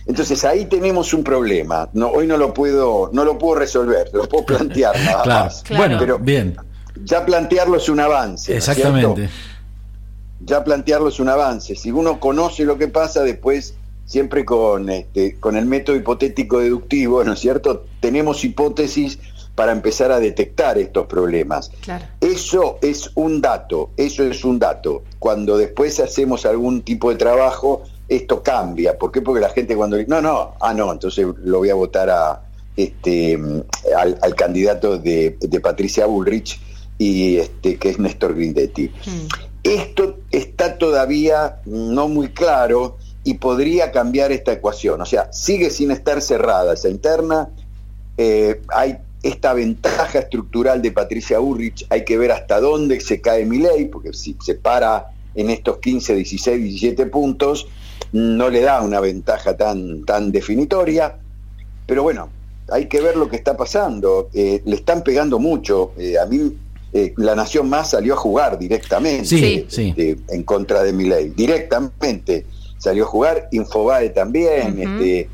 Entonces 0.07 0.43
ahí 0.47 0.65
tenemos 0.65 1.13
un 1.13 1.23
problema. 1.23 1.91
No, 1.93 2.09
hoy 2.09 2.27
no 2.27 2.39
lo 2.39 2.55
puedo, 2.55 3.11
no 3.13 3.27
lo 3.27 3.37
puedo 3.37 3.57
resolver, 3.57 4.09
lo 4.15 4.27
puedo 4.27 4.47
plantear 4.47 4.99
nada 5.05 5.25
más. 5.27 5.63
Bueno, 5.69 5.99
pero 6.01 6.19
bien. 6.19 6.57
Ya 7.05 7.25
plantearlo 7.25 7.77
es 7.77 7.89
un 7.89 8.01
avance. 8.01 8.57
Exactamente. 8.57 9.29
ya 10.41 10.65
plantearlo 10.65 11.09
es 11.09 11.21
un 11.21 11.29
avance. 11.29 11.75
Si 11.75 11.91
uno 11.91 12.21
conoce 12.21 12.65
lo 12.65 12.79
que 12.79 12.89
pasa, 12.89 13.23
después 13.23 13.75
siempre 14.05 14.45
con 14.45 14.89
este, 14.89 15.39
con 15.39 15.57
el 15.57 15.67
método 15.67 15.97
hipotético 15.97 16.61
deductivo, 16.61 17.23
¿no 17.25 17.35
es 17.35 17.41
cierto? 17.41 17.85
Tenemos 18.01 18.45
hipótesis 18.45 19.19
para 19.55 19.73
empezar 19.73 20.13
a 20.13 20.21
detectar 20.21 20.79
estos 20.79 21.07
problemas. 21.07 21.71
Claro. 21.81 22.05
Eso 22.21 22.79
es 22.81 23.11
un 23.17 23.41
dato, 23.41 23.91
eso 23.97 24.23
es 24.23 24.45
un 24.45 24.59
dato. 24.59 25.03
Cuando 25.19 25.59
después 25.59 25.99
hacemos 25.99 26.47
algún 26.47 26.83
tipo 26.83 27.11
de 27.11 27.17
trabajo, 27.17 27.83
esto 28.09 28.43
cambia. 28.43 28.97
¿Por 28.97 29.13
qué? 29.13 29.21
Porque 29.21 29.41
la 29.41 29.51
gente 29.51 29.77
cuando 29.77 29.97
dice, 29.97 30.09
no, 30.09 30.23
no, 30.23 30.55
ah, 30.61 30.73
no, 30.73 30.93
entonces 30.93 31.27
lo 31.43 31.59
voy 31.59 31.71
a 31.71 31.75
votar 31.75 32.09
a, 32.09 32.41
este, 32.77 33.39
al, 33.97 34.35
candidato 34.37 34.99
de, 34.99 35.37
Patricia 35.61 36.07
Bullrich, 36.07 36.61
y 36.99 37.37
este, 37.37 37.77
que 37.79 37.91
es 37.91 37.99
Néstor 37.99 38.35
Grindetti. 38.35 38.89
Hmm. 38.89 39.29
Esto 39.63 40.19
está 40.31 40.79
todavía 40.79 41.61
no 41.65 42.09
muy 42.09 42.29
claro 42.29 42.97
y 43.25 43.35
podría 43.35 43.93
cambiar 43.93 44.33
esta 44.33 44.53
ecuación. 44.53 45.01
O 45.01 45.07
sea, 45.07 45.33
sigue 45.33 45.71
sin 45.71 45.91
estar 45.91 46.21
cerrada 46.21 46.75
esa 46.75 46.89
interna. 46.89 47.51
Eh, 48.17 48.61
hay 48.69 48.99
esta 49.23 49.53
ventaja 49.53 50.19
estructural 50.21 50.81
de 50.81 50.93
Patricia 50.93 51.39
Bullrich, 51.39 51.87
hay 51.91 52.05
que 52.05 52.17
ver 52.19 52.33
hasta 52.33 52.61
dónde 52.61 53.01
se 53.01 53.21
cae 53.21 53.45
mi 53.45 53.59
ley, 53.59 53.87
porque 53.87 54.13
si 54.13 54.37
se 54.45 54.55
para 54.55 55.11
en 55.35 55.51
estos 55.51 55.79
15, 55.79 56.15
16, 56.15 56.63
17 56.63 57.07
puntos, 57.07 57.67
no 58.13 58.49
le 58.49 58.61
da 58.61 58.81
una 58.81 59.01
ventaja 59.01 59.57
tan, 59.57 60.05
tan 60.05 60.33
definitoria, 60.33 61.19
pero 61.87 62.03
bueno, 62.03 62.31
hay 62.71 62.87
que 62.87 63.01
ver 63.01 63.17
lo 63.17 63.29
que 63.29 63.37
está 63.37 63.57
pasando. 63.57 64.29
Eh, 64.33 64.63
le 64.65 64.77
están 64.77 65.03
pegando 65.03 65.39
mucho. 65.39 65.93
Eh, 65.97 66.19
a 66.19 66.27
mí 66.27 66.55
eh, 66.93 67.13
la 67.17 67.35
Nación 67.35 67.69
Más 67.69 67.91
salió 67.91 68.15
a 68.15 68.17
jugar 68.17 68.59
directamente 68.59 69.67
en 70.29 70.43
contra 70.45 70.83
de 70.83 70.93
mi 70.93 71.05
ley. 71.05 71.33
Directamente 71.37 72.47
salió 72.79 73.05
a 73.05 73.07
jugar. 73.07 73.49
Infobae 73.53 74.11
también. 74.11 75.29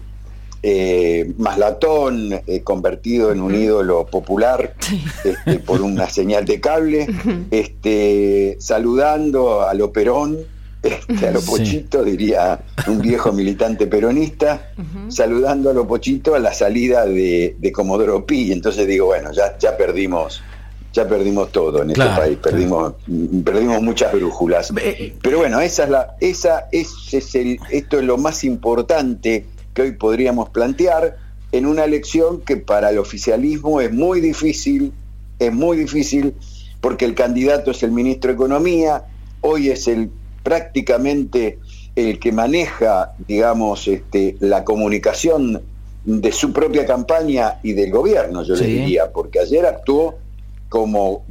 este, 0.63 1.35
Maslatón, 1.37 2.41
convertido 2.65 3.33
en 3.33 3.43
un 3.43 3.55
ídolo 3.55 4.07
popular 4.07 4.75
este, 5.23 5.59
por 5.59 5.83
una 5.83 6.09
señal 6.09 6.47
de 6.47 6.59
cable, 6.59 7.07
este, 7.51 8.57
saludando 8.59 9.61
a 9.61 9.75
lo 9.75 9.93
Perón 9.93 10.39
este, 10.85 11.29
a 11.29 11.31
lo 11.33 11.41
Pochito, 11.41 12.05
diría 12.05 12.61
un 12.87 13.01
viejo 13.01 13.33
militante 13.33 13.87
peronista, 13.87 14.71
saludando 15.09 15.71
a 15.71 15.73
lo 15.73 15.87
Pochito 15.87 16.35
a 16.35 16.39
la 16.39 16.53
salida 16.53 17.07
de, 17.07 17.73
Comodoro 17.73 18.27
Pi. 18.27 18.53
Entonces 18.53 18.87
digo, 18.87 19.07
bueno, 19.07 19.33
ya, 19.33 19.57
ya 19.59 19.77
perdimos 19.79 20.43
ya 20.95 21.09
perdimos 21.09 21.51
todo 21.51 21.83
en 21.83 21.91
este 21.91 22.05
país, 22.05 22.39
perdimos, 22.39 22.95
perdimos 23.45 23.83
muchas 23.83 24.13
brújulas. 24.13 24.73
Pero 25.21 25.39
bueno, 25.39 25.61
esa 25.61 25.85
es 25.85 25.91
la, 25.91 26.17
esa, 26.21 26.69
ese 26.71 27.19
es 27.19 27.35
el, 27.35 27.59
esto 27.71 27.99
es 27.99 28.05
lo 28.05 28.17
más 28.17 28.45
importante 28.45 29.45
que 29.75 29.83
hoy 29.83 29.93
podríamos 29.93 30.51
plantear 30.51 31.17
en 31.51 31.67
una 31.67 31.85
elección 31.85 32.41
que 32.43 32.57
para 32.57 32.91
el 32.91 32.99
oficialismo 32.99 33.81
es 33.81 33.93
muy 33.93 34.21
difícil, 34.21 34.93
es 35.41 35.53
muy 35.53 35.77
difícil, 35.77 36.35
porque 36.81 37.05
el 37.05 37.17
candidato 37.17 37.73
es 37.73 37.83
el 37.83 37.91
ministro 37.91 38.29
de 38.29 38.35
Economía, 38.37 39.05
hoy 39.41 39.71
es 39.71 39.89
el 39.89 40.11
prácticamente 40.45 41.59
el 41.97 42.21
que 42.21 42.31
maneja, 42.31 43.15
digamos, 43.27 43.89
este, 43.89 44.37
la 44.39 44.63
comunicación 44.63 45.61
de 46.05 46.33
su 46.33 46.53
propia 46.53 46.87
campaña 46.87 47.59
y 47.65 47.73
del 47.73 47.91
gobierno, 47.91 48.45
yo 48.45 48.55
le 48.55 48.67
diría, 48.67 49.11
porque 49.11 49.41
ayer 49.41 49.65
actuó 49.65 50.19
como 50.75 51.25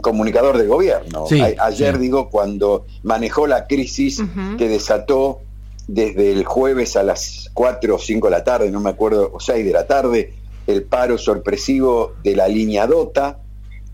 comunicador 0.00 0.56
del 0.56 0.68
gobierno. 0.68 1.26
ayer, 1.60 1.98
digo, 1.98 2.30
cuando 2.30 2.86
manejó 3.02 3.46
la 3.46 3.66
crisis 3.66 4.22
que 4.56 4.70
desató 4.70 5.40
desde 5.86 6.32
el 6.32 6.46
jueves 6.46 6.96
a 6.96 7.02
las 7.02 7.50
4 7.52 7.94
o 7.94 7.98
5 7.98 8.26
de 8.26 8.30
la 8.30 8.42
tarde, 8.42 8.70
no 8.70 8.80
me 8.80 8.88
acuerdo, 8.88 9.32
o 9.34 9.38
6 9.38 9.66
de 9.66 9.72
la 9.74 9.86
tarde, 9.86 10.32
el 10.66 10.84
paro 10.84 11.18
sorpresivo 11.18 12.14
de 12.24 12.36
la 12.36 12.48
línea 12.48 12.86
Dota, 12.86 13.38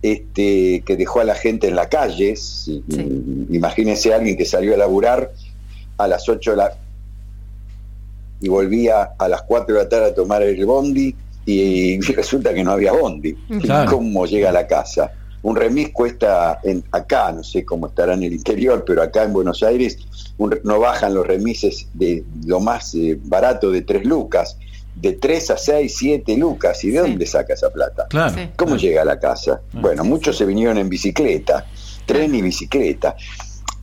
este, 0.02 0.84
que 0.86 0.96
dejó 0.96 1.18
a 1.18 1.24
la 1.24 1.34
gente 1.34 1.66
en 1.66 1.74
la 1.74 1.88
calle. 1.88 2.36
Imagínense 3.50 4.12
a 4.12 4.18
alguien 4.18 4.36
que 4.36 4.44
salió 4.44 4.72
a 4.72 4.76
laburar 4.76 5.32
a 5.98 6.06
las 6.06 6.28
8 6.28 6.52
de 6.52 6.56
la 6.56 6.76
y 8.40 8.48
volvía 8.48 9.02
a 9.18 9.28
las 9.28 9.42
4 9.42 9.74
de 9.74 9.82
la 9.82 9.88
tarde 9.88 10.06
a 10.06 10.14
tomar 10.14 10.44
el 10.44 10.64
bondi 10.64 11.16
y, 11.46 12.00
resulta 12.00 12.54
que 12.54 12.62
no 12.62 12.72
había 12.72 12.92
bondi. 12.92 13.36
¿Cómo 13.88 14.26
llega 14.26 14.50
a 14.50 14.52
la 14.52 14.66
casa? 14.66 15.12
Un 15.42 15.56
remis 15.56 15.90
cuesta 15.90 16.60
en, 16.62 16.84
acá, 16.92 17.32
no 17.32 17.42
sé 17.42 17.64
cómo 17.64 17.88
estará 17.88 18.14
en 18.14 18.22
el 18.22 18.32
interior, 18.32 18.84
pero 18.86 19.02
acá 19.02 19.24
en 19.24 19.32
Buenos 19.32 19.62
Aires 19.62 19.98
no 20.38 20.78
bajan 20.78 21.14
los 21.14 21.26
remises 21.26 21.88
de 21.94 22.24
lo 22.46 22.60
más 22.60 22.94
eh, 22.94 23.18
barato 23.24 23.70
de 23.70 23.82
3 23.82 24.04
lucas 24.04 24.56
de 24.94 25.14
3 25.14 25.50
a 25.50 25.56
6, 25.56 25.94
7 25.96 26.36
lucas. 26.36 26.84
¿Y 26.84 26.90
de 26.90 27.00
dónde 27.00 27.26
saca 27.26 27.54
esa 27.54 27.70
plata? 27.70 28.06
¿Cómo 28.56 28.76
llega 28.76 29.02
a 29.02 29.04
la 29.04 29.18
casa? 29.18 29.60
Ah. 29.74 29.78
bueno, 29.80 30.04
muchos 30.04 30.36
se 30.36 30.44
vinieron 30.44 30.78
en 30.78 30.88
bicicleta, 30.88 31.66
tren 32.06 32.34
y 32.34 32.42
bicicleta. 32.42 33.16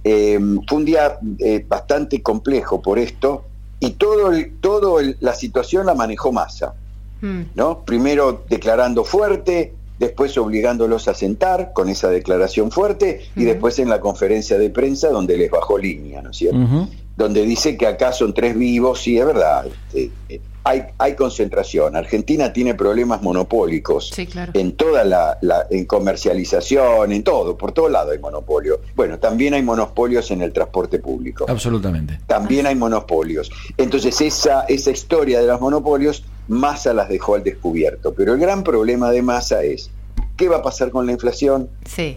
Em, 0.04 0.62
fue 0.68 0.78
un 0.78 0.86
día 0.86 1.20
eh, 1.39 1.66
bastante 1.68 2.22
complejo 2.22 2.82
por 2.82 3.00
esto 3.00 3.46
y 3.80 3.92
todo, 3.92 4.32
todo 4.62 5.00
la 5.20 5.34
situación 5.34 5.86
la 5.86 5.94
manejó 5.94 6.32
Massa. 6.32 6.74
Hmm. 7.21 7.43
¿no? 7.55 7.83
Primero 7.85 8.43
declarando 8.49 9.03
fuerte, 9.03 9.73
después 9.99 10.38
obligándolos 10.38 11.07
a 11.07 11.13
sentar 11.13 11.73
con 11.73 11.89
esa 11.89 12.09
declaración 12.09 12.71
fuerte 12.71 13.21
y 13.35 13.43
después 13.43 13.77
en 13.79 13.89
la 13.89 13.99
conferencia 13.99 14.57
de 14.57 14.69
prensa 14.69 15.09
donde 15.09 15.38
les 15.38 15.51
bajó 15.51 15.77
línea, 15.77 16.21
¿no 16.21 16.31
es 16.31 16.38
cierto? 16.38 16.88
Donde 17.17 17.45
dice 17.45 17.77
que 17.77 17.85
acá 17.85 18.13
son 18.13 18.33
tres 18.33 18.57
vivos, 18.57 19.05
y 19.05 19.19
es 19.19 19.25
verdad, 19.25 19.67
este, 19.67 20.09
eh, 20.29 20.39
hay, 20.63 20.83
hay, 20.97 21.15
concentración. 21.15 21.95
Argentina 21.95 22.53
tiene 22.53 22.75
problemas 22.75 23.21
monopólicos 23.21 24.13
en 24.53 24.71
toda 24.73 25.03
la, 25.03 25.38
en 25.69 25.85
comercialización, 25.85 27.11
en 27.11 27.23
todo, 27.23 27.57
por 27.57 27.71
todo 27.73 27.89
lado 27.89 28.11
hay 28.11 28.19
monopolio. 28.19 28.79
Bueno, 28.95 29.19
también 29.19 29.53
hay 29.53 29.63
monopolios 29.63 30.31
en 30.31 30.41
el 30.41 30.53
transporte 30.53 30.99
público. 30.99 31.45
Absolutamente. 31.47 32.19
También 32.27 32.67
hay 32.67 32.75
monopolios. 32.75 33.51
Entonces 33.77 34.19
esa, 34.21 34.61
esa 34.61 34.91
historia 34.91 35.41
de 35.41 35.47
los 35.47 35.59
monopolios 35.59 36.23
Massa 36.50 36.94
las 36.94 37.08
dejó 37.10 37.36
al 37.36 37.44
descubierto. 37.44 38.13
Pero 38.13 38.34
el 38.34 38.39
gran 38.39 38.63
problema 38.63 39.12
de 39.12 39.22
Massa 39.22 39.63
es, 39.63 39.91
¿qué 40.36 40.50
va 40.50 40.58
a 40.58 40.62
pasar 40.62 40.89
con 40.89 41.06
la 41.06 41.13
inflación? 41.13 41.70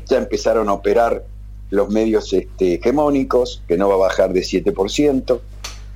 Ya 0.08 0.18
empezaron 0.18 0.68
a 0.68 0.72
operar 0.72 1.24
los 1.70 1.90
medios 1.90 2.32
este, 2.32 2.74
hegemónicos, 2.74 3.62
que 3.68 3.76
no 3.76 3.88
va 3.88 3.94
a 3.94 3.98
bajar 3.98 4.32
de 4.32 4.40
7%. 4.40 5.40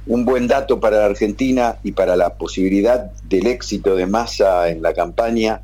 Un 0.06 0.24
buen 0.24 0.46
dato 0.46 0.78
para 0.78 0.98
la 0.98 1.06
Argentina 1.06 1.78
y 1.82 1.92
para 1.92 2.14
la 2.14 2.34
posibilidad 2.34 3.10
del 3.24 3.46
éxito 3.46 3.96
de 3.96 4.06
Massa 4.06 4.68
en 4.68 4.82
la 4.82 4.94
campaña 4.94 5.62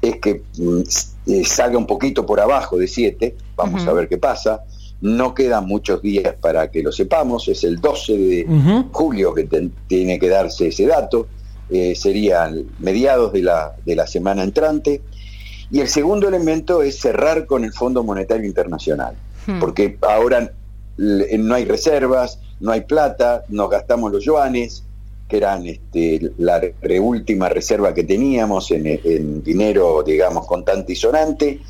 es 0.00 0.16
que 0.16 0.42
mm, 0.56 0.80
eh, 1.26 1.44
salga 1.44 1.76
un 1.76 1.86
poquito 1.86 2.24
por 2.24 2.40
abajo 2.40 2.78
de 2.78 2.86
7, 2.88 3.34
vamos 3.56 3.86
a 3.86 3.92
ver 3.92 4.08
qué 4.08 4.16
pasa. 4.16 4.62
No 5.00 5.34
quedan 5.34 5.66
muchos 5.66 6.00
días 6.00 6.34
para 6.40 6.70
que 6.70 6.82
lo 6.82 6.90
sepamos, 6.90 7.48
es 7.48 7.64
el 7.64 7.80
12 7.80 8.16
de 8.16 8.84
julio 8.92 9.34
que 9.34 9.46
tiene 9.86 10.18
que 10.18 10.28
darse 10.28 10.68
ese 10.68 10.86
dato 10.86 11.26
eh, 11.70 11.94
serían 11.94 12.66
mediados 12.78 13.32
de 13.32 13.42
la, 13.42 13.74
de 13.84 13.96
la 13.96 14.06
semana 14.06 14.42
entrante. 14.42 15.02
Y 15.70 15.80
el 15.80 15.88
segundo 15.88 16.28
elemento 16.28 16.82
es 16.82 17.00
cerrar 17.00 17.46
con 17.46 17.64
el 17.64 17.72
Fondo 17.72 18.04
Monetario 18.04 18.46
Internacional, 18.46 19.14
hmm. 19.46 19.58
porque 19.58 19.98
ahora 20.02 20.52
no 20.98 21.54
hay 21.54 21.64
reservas, 21.64 22.38
no 22.60 22.72
hay 22.72 22.82
plata, 22.82 23.44
nos 23.48 23.68
gastamos 23.68 24.12
los 24.12 24.24
yuanes, 24.24 24.84
que 25.28 25.38
eran 25.38 25.66
este, 25.66 26.32
la 26.38 26.60
última 27.00 27.48
reserva 27.48 27.92
que 27.92 28.04
teníamos 28.04 28.70
en, 28.70 29.42
dinero, 29.42 30.02
digamos, 30.04 30.46
contante 30.46 30.92
y 30.92 30.96
sonante. 30.96 31.60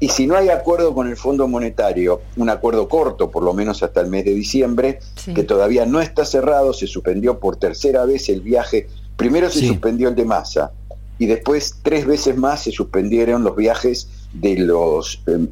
Y 0.00 0.08
si 0.08 0.26
no 0.26 0.34
hay 0.36 0.48
acuerdo 0.48 0.94
con 0.94 1.08
el 1.08 1.16
Fondo 1.16 1.46
Monetario, 1.46 2.22
un 2.36 2.50
acuerdo 2.50 2.88
corto, 2.88 3.30
por 3.30 3.44
lo 3.44 3.52
menos 3.52 3.82
hasta 3.82 4.00
el 4.00 4.08
mes 4.08 4.24
de 4.24 4.34
diciembre, 4.34 4.98
que 5.32 5.44
todavía 5.44 5.86
no 5.86 6.00
está 6.00 6.24
cerrado, 6.24 6.72
se 6.72 6.88
suspendió 6.88 7.38
por 7.38 7.56
tercera 7.56 8.04
vez 8.04 8.28
el 8.28 8.40
viaje 8.40 8.88
Primero 9.16 9.50
se 9.50 9.66
suspendió 9.66 10.08
el 10.08 10.14
de 10.14 10.24
masa 10.24 10.72
y 11.18 11.26
después 11.26 11.76
tres 11.82 12.06
veces 12.06 12.36
más 12.36 12.64
se 12.64 12.72
suspendieron 12.72 13.44
los 13.44 13.54
viajes 13.54 14.08
de 14.32 14.56
los, 14.58 15.22
em, 15.26 15.48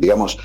digamos, 0.00 0.38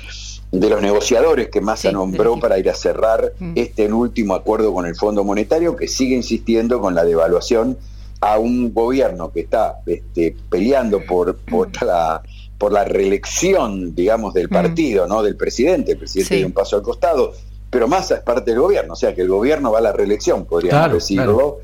de 0.52 0.68
los 0.68 0.82
negociadores 0.82 1.48
que 1.48 1.60
Massa 1.60 1.92
nombró 1.92 2.38
para 2.38 2.58
ir 2.58 2.68
a 2.70 2.74
cerrar 2.74 3.32
mm. 3.38 3.52
este 3.54 3.92
último 3.92 4.34
acuerdo 4.34 4.74
con 4.74 4.86
el 4.86 4.96
Fondo 4.96 5.24
Monetario, 5.24 5.76
que 5.76 5.86
sigue 5.86 6.16
insistiendo 6.16 6.80
con 6.80 6.94
la 6.94 7.04
devaluación 7.04 7.78
a 8.20 8.38
un 8.38 8.74
gobierno 8.74 9.32
que 9.32 9.40
está 9.40 9.80
este, 9.86 10.36
peleando 10.50 11.04
por, 11.06 11.36
por, 11.36 11.68
mm. 11.68 11.84
la, 11.86 12.22
por 12.58 12.72
la 12.72 12.84
reelección, 12.84 13.94
digamos, 13.94 14.34
del 14.34 14.46
mm. 14.46 14.52
partido, 14.52 15.06
¿no? 15.06 15.22
Del 15.22 15.36
presidente. 15.36 15.92
El 15.92 15.98
presidente 15.98 16.36
dio 16.36 16.46
un 16.46 16.52
paso 16.52 16.76
al 16.76 16.82
costado, 16.82 17.32
pero 17.70 17.86
Massa 17.86 18.16
es 18.16 18.22
parte 18.22 18.50
del 18.50 18.60
gobierno, 18.60 18.94
o 18.94 18.96
sea 18.96 19.14
que 19.14 19.22
el 19.22 19.28
gobierno 19.28 19.70
va 19.70 19.78
a 19.78 19.82
la 19.82 19.92
reelección, 19.92 20.44
podríamos 20.44 20.92
decirlo. 20.92 21.58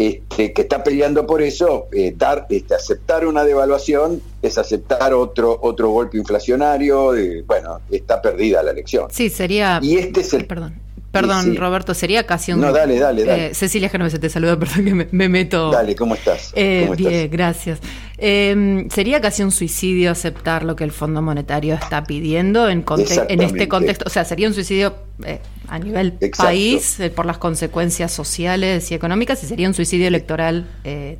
Este, 0.00 0.54
que 0.54 0.62
está 0.62 0.82
peleando 0.82 1.26
por 1.26 1.42
eso, 1.42 1.88
eh, 1.92 2.14
dar, 2.16 2.46
este, 2.48 2.74
aceptar 2.74 3.26
una 3.26 3.44
devaluación 3.44 4.22
es 4.40 4.56
aceptar 4.56 5.12
otro, 5.12 5.58
otro 5.60 5.90
golpe 5.90 6.16
inflacionario, 6.16 7.12
bueno, 7.44 7.82
está 7.90 8.22
perdida 8.22 8.62
la 8.62 8.70
elección. 8.70 9.08
Sí, 9.10 9.28
sería... 9.28 9.78
Y 9.82 9.98
este 9.98 10.20
es 10.20 10.32
el... 10.32 10.46
Perdón. 10.46 10.72
Perdón, 11.10 11.56
Roberto, 11.56 11.92
sería 11.92 12.24
casi 12.24 12.52
un... 12.52 12.60
No, 12.60 12.72
dale, 12.72 12.98
dale, 12.98 13.24
dale. 13.24 13.46
Eh, 13.46 13.54
Cecilia 13.54 13.90
te 13.90 14.28
saluda, 14.28 14.56
perdón 14.58 14.84
que 14.84 15.08
me, 15.10 15.28
meto... 15.28 15.72
Dale, 15.72 15.96
¿cómo 15.96 16.14
estás? 16.14 16.52
Eh, 16.54 16.88
bien, 16.96 17.28
gracias. 17.30 17.80
Em, 18.16 18.88
sería 18.90 19.20
casi 19.20 19.42
un 19.42 19.50
suicidio 19.50 20.12
aceptar 20.12 20.62
lo 20.62 20.76
que 20.76 20.84
el 20.84 20.92
Fondo 20.92 21.20
Monetario 21.20 21.74
está 21.74 22.04
pidiendo 22.04 22.68
en, 22.68 22.84
en 23.28 23.42
este 23.42 23.66
contexto. 23.66 24.04
O 24.06 24.10
sea, 24.10 24.24
sería 24.24 24.46
un 24.46 24.54
suicidio 24.54 24.94
eh, 25.24 25.40
a 25.66 25.80
nivel 25.80 26.12
país 26.36 26.98
por 27.16 27.26
las 27.26 27.38
consecuencias 27.38 28.12
sociales 28.12 28.88
y 28.92 28.94
económicas 28.94 29.42
y 29.42 29.46
sería 29.46 29.66
un 29.66 29.74
suicidio 29.74 30.06
electoral 30.06 30.68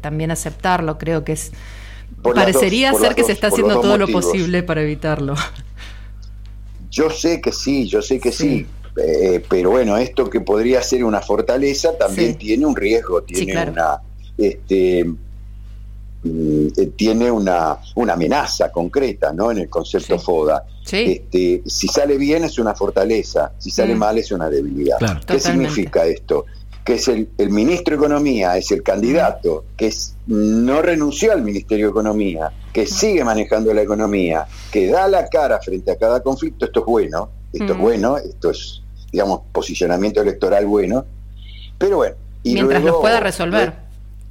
también 0.01 0.31
aceptarlo. 0.31 0.99
Creo 0.99 1.25
que 1.25 1.33
es... 1.33 1.51
parecería 2.23 2.95
ser 2.95 3.17
que 3.17 3.25
se 3.25 3.33
está 3.33 3.49
haciendo 3.49 3.81
todo 3.81 3.99
lo 3.99 4.07
posible 4.07 4.63
para 4.63 4.83
evitarlo. 4.83 5.35
Yo 6.93 7.11
sé 7.11 7.41
que 7.41 7.51
sí, 7.51 7.89
yo 7.89 8.03
sé 8.03 8.21
que 8.21 8.31
sí 8.31 8.67
eh, 8.97 9.43
pero 9.49 9.71
bueno, 9.71 9.97
esto 9.97 10.29
que 10.29 10.41
podría 10.41 10.83
ser 10.83 11.05
una 11.05 11.21
fortaleza 11.21 11.97
también 11.97 12.37
tiene 12.37 12.67
un 12.67 12.75
riesgo, 12.75 13.23
tiene 13.23 13.71
una 13.71 14.01
este, 14.41 15.05
mm, 16.23 16.67
tiene 16.97 17.31
una, 17.31 17.79
una 17.95 18.13
amenaza 18.15 18.73
concreta 18.73 19.33
¿no? 19.33 19.51
en 19.51 19.59
el 19.59 19.69
concepto 19.69 20.19
FODA. 20.19 20.65
Este, 20.91 21.63
si 21.67 21.87
sale 21.89 22.17
bien 22.17 22.45
es 22.45 22.59
una 22.59 22.75
fortaleza, 22.75 23.53
si 23.59 23.71
sale 23.71 23.95
mm. 23.95 23.99
mal 23.99 24.19
es 24.19 24.33
una 24.33 24.49
debilidad. 24.49 24.99
¿Qué 25.27 25.39
significa 25.39 26.05
esto? 26.07 26.47
Que 26.85 26.95
es 26.95 27.09
el, 27.09 27.29
el, 27.37 27.51
ministro 27.51 27.97
de 27.97 28.03
Economía, 28.03 28.57
es 28.57 28.73
el 28.73 28.83
candidato 28.83 29.67
que 29.77 29.89
es, 29.89 30.17
no 30.27 30.81
renunció 30.83 31.33
al 31.33 31.43
Ministerio 31.43 31.87
de 31.87 31.91
Economía, 31.91 32.51
que 32.73 32.87
sigue 32.87 33.23
manejando 33.23 33.73
la 33.75 33.83
economía, 33.83 34.47
que 34.73 34.89
da 34.89 35.07
la 35.07 35.29
cara 35.29 35.61
frente 35.61 35.91
a 35.91 35.97
cada 35.97 36.23
conflicto, 36.23 36.65
esto 36.65 36.81
es 36.81 36.87
bueno, 36.87 37.31
esto 37.53 37.73
es 37.73 37.79
bueno, 37.79 38.17
esto 38.17 38.51
es, 38.51 38.83
digamos, 39.13 39.43
posicionamiento 39.53 40.21
electoral 40.21 40.67
bueno, 40.67 41.05
pero 41.79 41.97
bueno. 41.99 42.17
Y 42.43 42.55
Mientras 42.55 42.83
los 42.83 42.97
pueda 42.97 43.21
resolver, 43.21 43.75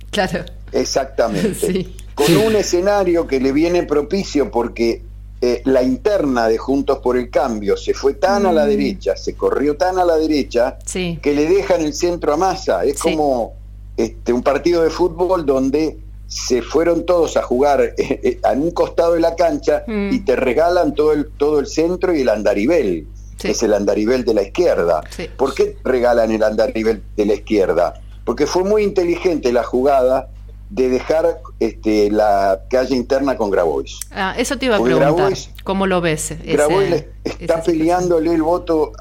claro. 0.09 0.45
Exactamente. 0.71 1.88
Con 2.15 2.35
un 2.38 2.55
escenario 2.55 3.27
que 3.27 3.39
le 3.39 3.51
viene 3.51 3.83
propicio 3.83 4.51
porque 4.51 5.03
eh, 5.41 5.61
la 5.65 5.81
interna 5.81 6.49
de 6.49 6.57
Juntos 6.57 6.99
por 6.99 7.15
el 7.15 7.29
Cambio 7.29 7.77
se 7.77 7.93
fue 7.93 8.15
tan 8.15 8.45
a 8.45 8.51
la 8.51 8.65
mm. 8.65 8.69
derecha, 8.69 9.15
se 9.15 9.35
corrió 9.35 9.77
tan 9.77 9.97
a 9.97 10.03
la 10.03 10.17
derecha, 10.17 10.77
que 10.85 11.33
le 11.33 11.47
dejan 11.47 11.81
el 11.81 11.93
centro 11.93 12.33
a 12.33 12.38
masa. 12.38 12.83
Es 12.83 12.99
como 12.99 13.53
este, 13.95 14.33
un 14.33 14.43
partido 14.43 14.83
de 14.83 14.89
fútbol 14.89 15.45
donde 15.45 15.97
se 16.29 16.62
fueron 16.62 17.05
todos 17.05 17.36
a 17.36 17.41
jugar 17.41 17.81
eh, 17.98 18.19
eh, 18.24 18.39
a 18.43 18.53
un 18.53 18.71
costado 18.71 19.13
de 19.13 19.19
la 19.19 19.36
cancha 19.36 19.83
mm. 19.86 20.13
y 20.13 20.19
te 20.21 20.38
regalan 20.38 20.93
todo 20.93 21.12
el, 21.12 21.29
todo 21.38 21.59
el 21.59 21.67
centro 21.67 22.15
y 22.15 22.21
el 22.21 22.29
andarivel, 22.29 23.07
que 23.38 23.51
es 23.51 23.63
el 23.63 23.74
andarivel 23.74 24.24
de 24.24 24.33
la 24.33 24.43
izquierda. 24.43 25.01
¿Por 25.38 25.53
qué 25.53 25.77
regalan 25.83 26.31
el 26.31 26.43
andarivel 26.43 27.04
de 27.17 27.25
la 27.25 27.34
izquierda? 27.34 28.01
Porque 28.23 28.45
fue 28.45 28.63
muy 28.63 28.84
inteligente 28.84 29.51
la 29.51 29.63
jugada 29.63 30.30
de 30.69 30.88
dejar 30.89 31.41
este, 31.60 32.12
la 32.12 32.62
calle 32.69 32.95
interna 32.95 33.36
con 33.36 33.49
Grabois. 33.49 33.99
Ah, 34.12 34.36
eso 34.38 34.58
te 34.58 34.67
iba 34.67 34.75
a 34.75 34.84
preguntar. 34.84 35.34
¿Cómo 35.63 35.88
lo 35.88 35.99
ves? 35.99 36.36
Grabois 36.43 37.06
está 37.23 37.63
peleándole 37.63 38.34
el 38.34 38.43
voto, 38.43 38.91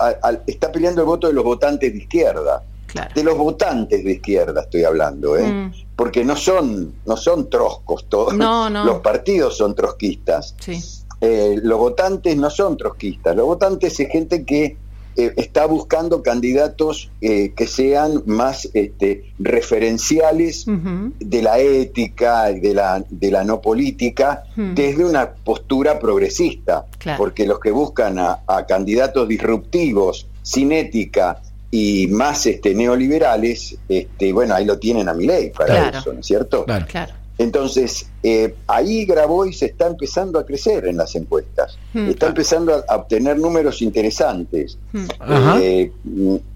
está 0.46 0.72
peleando 0.72 1.02
el 1.02 1.06
voto 1.06 1.26
de 1.26 1.34
los 1.34 1.44
votantes 1.44 1.92
de 1.92 1.98
izquierda. 1.98 2.62
De 3.14 3.22
los 3.22 3.36
votantes 3.36 4.02
de 4.02 4.12
izquierda 4.12 4.62
estoy 4.62 4.84
hablando, 4.84 5.36
¿eh? 5.36 5.46
Mm. 5.46 5.72
porque 5.94 6.24
no 6.24 6.36
son, 6.36 6.94
no 7.04 7.16
son 7.16 7.50
troscos 7.50 8.06
todos. 8.08 8.34
Los 8.84 9.00
partidos 9.00 9.56
son 9.56 9.74
trotskistas. 9.74 10.54
Eh, 11.20 11.58
los 11.62 11.78
votantes 11.78 12.36
no 12.36 12.48
son 12.48 12.76
trotskistas. 12.76 13.34
Los 13.34 13.46
votantes 13.46 13.98
es 13.98 14.08
gente 14.08 14.44
que 14.44 14.76
eh, 15.16 15.32
está 15.36 15.66
buscando 15.66 16.22
candidatos 16.22 17.10
eh, 17.20 17.52
que 17.56 17.66
sean 17.66 18.22
más 18.26 18.68
este, 18.72 19.32
referenciales 19.40 20.64
de 21.18 21.42
la 21.42 21.58
ética 21.58 22.52
y 22.52 22.60
de 22.60 22.74
la, 22.74 23.04
de 23.10 23.30
la 23.32 23.42
no 23.42 23.60
política 23.60 24.44
desde 24.56 25.04
una 25.04 25.30
postura 25.32 25.98
progresista. 25.98 26.86
Porque 27.16 27.46
los 27.46 27.58
que 27.58 27.72
buscan 27.72 28.20
a, 28.20 28.40
a 28.46 28.64
candidatos 28.66 29.26
disruptivos, 29.26 30.28
sin 30.42 30.70
ética, 30.70 31.42
y 31.70 32.06
más 32.08 32.46
este, 32.46 32.74
neoliberales, 32.74 33.76
este, 33.88 34.32
bueno, 34.32 34.54
ahí 34.54 34.64
lo 34.64 34.78
tienen 34.78 35.08
a 35.08 35.14
mi 35.14 35.26
ley 35.26 35.50
para 35.50 35.90
eso, 35.90 36.12
¿no 36.12 36.20
es 36.20 36.26
cierto? 36.26 36.64
Claro. 36.64 36.86
Entonces, 37.38 38.10
eh, 38.24 38.56
ahí 38.66 39.04
Grabois 39.04 39.62
está 39.62 39.86
empezando 39.86 40.40
a 40.40 40.44
crecer 40.44 40.86
en 40.86 40.96
las 40.96 41.14
encuestas, 41.14 41.78
hmm. 41.94 42.08
está 42.08 42.26
empezando 42.26 42.84
a, 42.88 42.96
obtener 42.96 43.38
números 43.38 43.80
interesantes. 43.80 44.76
Hmm. 44.92 45.06
Eh, 45.60 45.92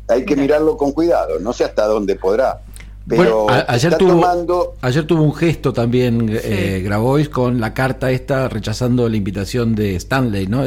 hay 0.09 0.25
que 0.25 0.35
mirarlo 0.35 0.77
con 0.77 0.91
cuidado, 0.91 1.39
no 1.39 1.53
sé 1.53 1.65
hasta 1.65 1.87
dónde 1.87 2.17
podrá. 2.17 2.63
Pero 3.09 3.49
ayer, 3.51 3.97
tuvo, 3.97 4.75
ayer 4.81 5.07
tuvo 5.07 5.23
un 5.23 5.35
gesto 5.35 5.73
también 5.73 6.29
eh, 6.31 6.81
Grabois 6.85 7.29
con 7.29 7.61
la 7.61 7.75
carta 7.75 8.11
esta 8.11 8.49
rechazando 8.49 9.09
la 9.09 9.17
invitación 9.17 9.75
de 9.75 9.97
Stanley, 9.97 10.47
¿no? 10.47 10.63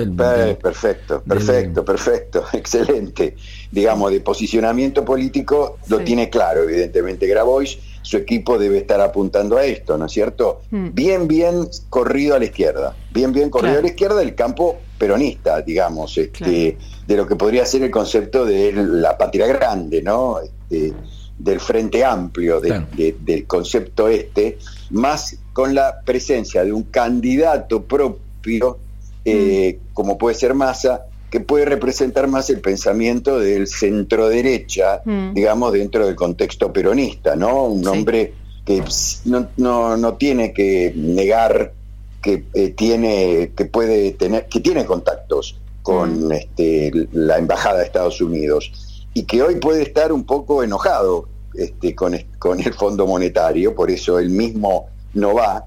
perfecto, 0.62 1.22
perfecto, 1.26 1.86
perfecto, 1.86 2.46
excelente. 2.54 3.36
Digamos, 3.72 4.12
de 4.12 4.20
posicionamiento 4.20 5.06
político 5.06 5.78
lo 5.88 6.00
tiene 6.00 6.30
claro, 6.30 6.64
evidentemente 6.64 7.28
Grabois. 7.28 7.78
Su 8.02 8.18
equipo 8.18 8.60
debe 8.60 8.78
estar 8.78 9.02
apuntando 9.02 9.58
a 9.58 9.66
esto, 9.66 9.98
¿no 9.98 10.06
es 10.06 10.12
cierto? 10.12 10.62
Hmm. 10.70 10.90
Bien, 10.94 11.28
bien 11.28 11.68
corrido 11.90 12.36
a 12.36 12.40
la 12.40 12.46
izquierda, 12.46 12.96
bien, 13.12 13.34
bien 13.34 13.50
corrido 13.50 13.80
a 13.80 13.82
la 13.82 13.88
izquierda 13.88 14.18
del 14.18 14.36
campo 14.36 14.78
peronista, 15.00 15.62
digamos, 15.62 16.16
este, 16.18 16.78
de 17.08 17.18
lo 17.18 17.28
que 17.28 17.36
podría 17.36 17.66
ser 17.66 17.82
el 17.82 17.92
concepto 17.92 18.46
de 18.46 18.72
la 18.74 19.18
patria 19.18 19.48
grande, 19.48 20.04
¿no? 20.04 20.40
Este, 20.40 20.94
del 21.38 21.60
Frente 21.60 22.04
Amplio, 22.04 22.62
del 22.62 23.46
concepto 23.48 24.08
este, 24.08 24.58
más 24.92 25.38
con 25.54 25.74
la 25.74 26.02
presencia 26.04 26.64
de 26.64 26.74
un 26.74 26.84
candidato 26.84 27.84
propio, 27.84 28.78
eh, 29.24 29.80
mm. 29.80 29.94
como 29.94 30.18
puede 30.18 30.36
ser 30.36 30.54
Massa, 30.54 31.06
que 31.30 31.40
puede 31.40 31.66
representar 31.66 32.28
más 32.28 32.50
el 32.50 32.62
pensamiento 32.62 33.40
del 33.40 33.68
centro 33.68 34.30
derecha, 34.30 35.02
mm. 35.04 35.34
digamos, 35.34 35.74
dentro 35.74 36.06
del 36.06 36.16
contexto 36.16 36.72
peronista, 36.72 37.36
¿no? 37.36 37.66
Un 37.66 37.86
hombre 37.88 38.34
que 38.66 38.84
no, 39.26 39.48
no, 39.58 39.98
no, 39.98 40.14
tiene 40.16 40.54
que 40.54 40.94
negar 40.96 41.74
que 42.22 42.44
eh, 42.54 42.70
tiene, 42.70 43.52
que 43.56 43.66
puede 43.66 44.12
tener, 44.14 44.48
que 44.48 44.60
tiene 44.60 44.86
contactos 44.86 45.60
con 45.84 46.28
mm. 46.28 46.32
este, 46.32 46.92
la 47.12 47.38
embajada 47.38 47.80
de 47.80 47.86
Estados 47.86 48.20
Unidos 48.22 48.72
y 49.16 49.24
que 49.24 49.42
hoy 49.42 49.56
puede 49.56 49.82
estar 49.82 50.12
un 50.12 50.26
poco 50.26 50.62
enojado 50.62 51.28
este, 51.56 51.96
con, 51.96 52.16
con, 52.38 52.60
el 52.60 52.74
Fondo 52.74 53.08
Monetario, 53.08 53.74
por 53.74 53.90
eso 53.90 54.20
él 54.20 54.30
mismo 54.30 54.88
no 55.14 55.34
va, 55.34 55.66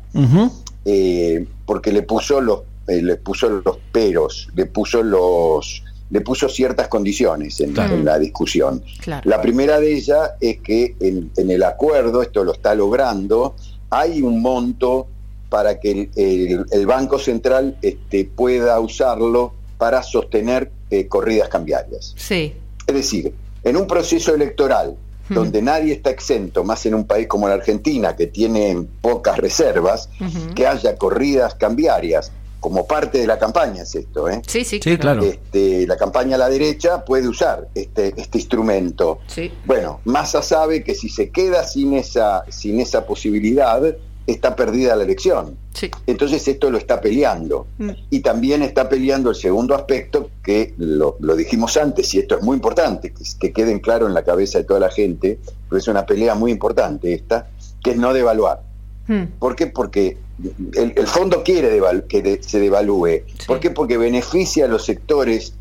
eh, 0.85 1.47
porque 1.65 1.91
le 1.91 2.03
puso 2.03 2.41
los 2.41 2.61
eh, 2.87 3.03
le 3.03 3.17
puso 3.17 3.49
los 3.49 3.79
peros, 3.91 4.49
le 4.55 4.67
puso 4.67 5.03
los 5.03 5.83
le 6.11 6.21
puso 6.21 6.49
ciertas 6.49 6.89
condiciones 6.89 7.61
en, 7.61 7.75
la 8.05 8.19
discusión. 8.19 8.83
La 9.25 9.43
primera 9.43 9.79
de 9.79 9.95
ellas 9.95 10.31
es 10.41 10.59
que 10.61 10.97
en, 11.01 11.31
el 11.37 11.63
acuerdo, 11.63 12.23
esto 12.23 12.45
lo 12.45 12.53
está 12.53 12.75
logrando, 12.75 13.55
hay 13.91 14.23
un 14.23 14.41
monto 14.41 15.07
para 15.51 15.79
que 15.81 16.09
el, 16.17 16.87
Banco 16.87 17.19
Central 17.19 17.77
este, 17.83 18.25
pueda 18.25 18.81
usarlo 18.81 19.53
para 19.77 20.03
sostener 20.03 20.71
eh, 20.91 21.07
corridas 21.09 21.51
cambiarias. 21.51 22.15
Sí. 22.17 22.55
Es 22.89 22.95
decir, 22.95 23.35
en 23.63 23.77
un 23.77 23.87
proceso 23.87 24.35
electoral 24.35 24.97
donde 25.29 25.61
nadie 25.61 25.93
está 25.93 26.09
exento, 26.09 26.65
más 26.65 26.87
en 26.87 26.95
un 26.95 27.05
país 27.05 27.29
como 27.29 27.49
la 27.49 27.55
Argentina, 27.55 28.17
que 28.17 28.29
tiene 28.29 28.87
pocas 29.03 29.37
reservas, 29.37 30.09
que 30.55 30.67
haya 30.67 30.97
corridas 30.97 31.55
cambiarias 31.55 32.33
como 32.61 32.87
parte 32.87 33.19
de 33.19 33.27
la 33.27 33.39
campaña 33.39 33.83
es 33.83 33.95
esto, 33.95 34.29
¿eh? 34.29 34.43
Sí, 34.47 34.65
sí, 34.65 34.81
claro. 34.81 35.23
Este, 35.23 35.87
la 35.87 35.97
campaña 35.97 36.35
a 36.35 36.39
la 36.39 36.49
derecha 36.49 37.05
puede 37.05 37.29
usar 37.29 37.69
este, 37.75 38.15
este 38.17 38.39
instrumento. 38.39 39.21
Sí. 39.29 39.53
Bueno, 39.65 40.01
Massa 40.05 40.43
sabe 40.43 40.83
que 40.83 40.95
si 40.95 41.09
se 41.09 41.31
queda 41.31 41.65
sin 41.65 41.95
esa, 41.95 42.45
sin 42.49 42.81
esa 42.81 43.07
posibilidad, 43.07 43.81
está 44.33 44.55
perdida 44.55 44.95
la 44.95 45.05
elección. 45.05 45.57
Entonces 46.07 46.47
esto 46.47 46.71
lo 46.71 46.77
está 46.77 47.01
peleando. 47.01 47.67
Mm. 47.79 47.91
Y 48.11 48.21
también 48.21 48.63
está 48.63 48.89
peleando 48.89 49.31
el 49.31 49.37
segundo 49.37 49.75
aspecto, 49.75 50.31
que 50.43 50.75
lo, 50.77 51.17
dijimos 51.37 51.77
antes, 51.79 52.13
y 52.15 52.19
esto 52.19 52.37
es 52.37 52.43
muy 52.43 52.57
importante, 52.57 53.13
que, 53.13 53.25
que 53.41 53.53
queden 53.53 53.79
claro 53.79 54.07
en 54.07 54.13
la 54.13 54.23
cabeza 54.23 54.59
de 54.59 54.65
toda 54.65 54.81
la 54.81 54.91
gente, 54.91 55.39
porque 55.69 55.81
es 55.81 55.89
una 55.89 56.05
pelea 56.05 56.35
muy 56.35 56.53
importante 56.53 57.15
esta, 57.15 57.49
que 57.83 57.93
es 57.93 57.97
no 57.97 58.13
devaluar. 58.13 58.63
Mm. 59.07 59.25
¿Por 59.39 59.57
qué? 59.57 59.67
Porque 59.69 60.19
el, 60.75 61.07
fondo 61.07 61.43
quiere 61.43 61.81
que 62.07 62.41
se 62.43 62.61
devalúe. 62.61 63.23
¿Por 63.47 63.61
qué? 63.61 63.71
Porque 63.71 63.97
beneficia 63.97 64.67
a 64.67 64.69
los 64.69 64.85
sectores 64.85 65.55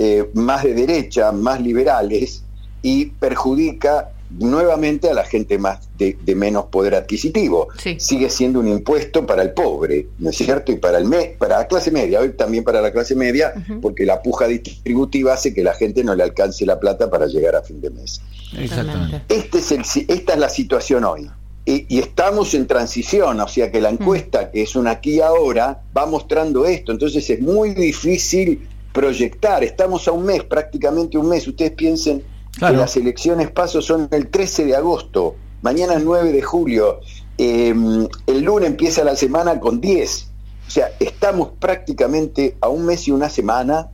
eh, 0.00 0.28
más 0.34 0.64
de 0.64 0.74
derecha, 0.74 1.30
más 1.30 1.60
liberales, 1.60 2.42
y 2.82 3.06
perjudica 3.06 4.10
nuevamente 4.38 5.08
a 5.08 5.14
la 5.14 5.24
gente 5.24 5.58
más 5.58 5.88
de, 5.98 6.16
menos 6.34 6.66
poder 6.66 6.94
adquisitivo. 6.94 7.68
Sigue 7.98 8.30
siendo 8.30 8.60
un 8.60 8.68
impuesto 8.68 9.26
para 9.26 9.42
el 9.42 9.52
pobre, 9.52 10.08
¿no 10.18 10.30
es 10.30 10.36
cierto? 10.36 10.72
Y 10.72 10.76
para 10.76 10.98
el 10.98 11.12
para 11.38 11.58
la 11.58 11.66
clase 11.66 11.90
media, 11.90 12.20
hoy 12.20 12.30
también 12.30 12.64
para 12.64 12.80
la 12.80 12.90
clase 12.90 13.14
media, 13.14 13.52
porque 13.80 14.06
la 14.06 14.22
puja 14.22 14.46
distributiva 14.46 15.34
hace 15.34 15.52
que 15.52 15.62
la 15.62 15.74
gente 15.74 16.02
no 16.02 16.14
le 16.14 16.22
alcance 16.22 16.64
la 16.64 16.80
plata 16.80 17.10
para 17.10 17.26
llegar 17.26 17.54
a 17.54 17.62
fin 17.62 17.80
de 17.80 17.90
mes. 17.90 18.20
Exactamente. 18.58 19.22
Este 19.28 19.58
es 19.58 19.72
el, 19.72 19.82
esta 20.08 20.32
es 20.34 20.38
la 20.38 20.48
situación 20.48 21.04
hoy. 21.04 21.30
Y, 21.64 22.00
estamos 22.00 22.54
en 22.54 22.66
transición, 22.66 23.40
o 23.40 23.46
sea 23.46 23.70
que 23.70 23.80
la 23.80 23.90
encuesta, 23.90 24.50
que 24.50 24.62
es 24.62 24.74
una 24.74 24.92
aquí 24.92 25.20
ahora, 25.20 25.82
va 25.96 26.06
mostrando 26.06 26.66
esto. 26.66 26.90
Entonces 26.90 27.28
es 27.30 27.40
muy 27.40 27.70
difícil 27.70 28.66
proyectar. 28.92 29.62
Estamos 29.62 30.08
a 30.08 30.12
un 30.12 30.24
mes, 30.24 30.42
prácticamente 30.42 31.18
un 31.18 31.28
mes. 31.28 31.46
Ustedes 31.46 31.70
piensen 31.72 32.22
que 32.58 32.72
las 32.72 32.96
elecciones 32.96 33.50
paso 33.50 33.82
son 33.82 34.08
el 34.10 34.28
13 34.28 34.66
de 34.66 34.76
agosto, 34.76 35.36
mañana 35.62 35.94
es 35.94 36.04
9 36.04 36.32
de 36.32 36.42
julio, 36.42 37.00
em, 37.38 38.06
el 38.26 38.42
lunes 38.42 38.68
empieza 38.68 39.04
la 39.04 39.16
semana 39.16 39.58
con 39.58 39.80
10. 39.80 40.28
O 40.66 40.70
sea, 40.70 40.92
estamos 41.00 41.50
prácticamente 41.58 42.56
a 42.60 42.68
un 42.68 42.86
mes 42.86 43.08
y 43.08 43.10
una 43.10 43.28
semana 43.28 43.90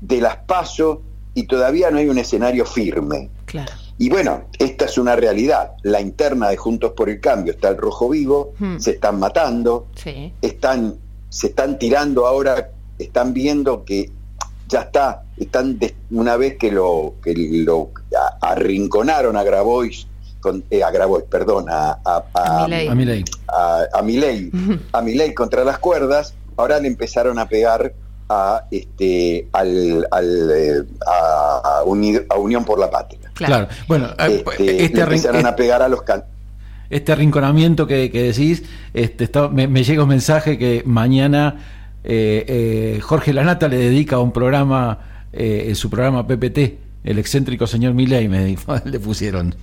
de 0.00 0.20
las 0.20 0.36
paso 0.38 1.02
y 1.34 1.46
todavía 1.46 1.90
no 1.90 1.98
hay 1.98 2.08
un 2.08 2.18
escenario 2.18 2.66
firme. 2.66 3.30
Y 3.98 4.08
bueno, 4.08 4.44
esta 4.58 4.86
es 4.86 4.98
una 4.98 5.14
realidad. 5.14 5.72
La 5.82 6.00
interna 6.00 6.48
de 6.48 6.56
Juntos 6.56 6.92
por 6.96 7.08
el 7.08 7.20
Cambio 7.20 7.52
está 7.52 7.68
el 7.68 7.76
rojo 7.76 8.08
vivo, 8.08 8.52
hmm. 8.58 8.78
se 8.78 8.92
están 8.92 9.18
matando, 9.18 9.88
están, 10.40 10.96
se 11.28 11.48
están 11.48 11.78
tirando 11.78 12.26
ahora, 12.26 12.70
están 12.98 13.32
viendo 13.32 13.84
que 13.84 14.10
ya 14.68 14.82
está, 14.82 15.21
están 15.36 15.78
una 16.10 16.36
vez 16.36 16.56
que 16.58 16.70
lo, 16.70 17.14
que 17.22 17.34
lo 17.34 17.90
arrinconaron 18.40 19.36
a 19.36 19.42
Grabois, 19.42 20.06
con, 20.40 20.64
eh, 20.70 20.82
a 20.82 20.90
Grabois, 20.90 21.24
perdón, 21.24 21.66
a, 21.68 21.98
a, 22.04 22.24
a, 22.34 22.64
a 22.64 22.94
Milei, 22.94 23.24
a, 23.48 23.86
a, 24.92 25.02
Milei 25.02 25.34
contra 25.34 25.64
las 25.64 25.78
cuerdas, 25.78 26.34
ahora 26.56 26.80
le 26.80 26.88
empezaron 26.88 27.38
a 27.38 27.48
pegar 27.48 27.92
a 28.28 28.64
este 28.70 29.48
al, 29.52 30.06
al 30.10 30.50
eh, 30.50 30.84
a, 31.06 31.82
Unión 31.84 32.64
por 32.64 32.78
la 32.78 32.90
Patria. 32.90 33.30
Claro, 33.34 33.68
bueno, 33.88 34.08
eh, 34.18 34.44
este, 34.46 34.84
este 34.84 35.00
empezaron 35.00 35.46
a 35.46 35.56
pegar 35.56 35.82
a 35.82 35.88
los 35.88 36.02
este 36.92 37.10
arrinconamiento 37.10 37.86
que, 37.86 38.10
que 38.10 38.22
decís, 38.22 38.64
este, 38.92 39.30
me, 39.50 39.66
me, 39.66 39.82
llega 39.82 40.02
un 40.02 40.10
mensaje 40.10 40.58
que 40.58 40.82
mañana 40.84 41.56
eh, 42.04 42.44
eh, 42.46 43.00
Jorge 43.00 43.32
Lanata 43.32 43.66
le 43.68 43.78
dedica 43.78 44.18
un 44.18 44.30
programa, 44.30 44.98
eh, 45.32 45.64
en 45.68 45.76
su 45.76 45.90
programa 45.90 46.26
PPT, 46.26 46.58
el 47.04 47.18
excéntrico 47.18 47.66
señor 47.66 47.94
Milei, 47.94 48.28
me 48.28 48.56
le 48.84 49.00
pusieron. 49.00 49.54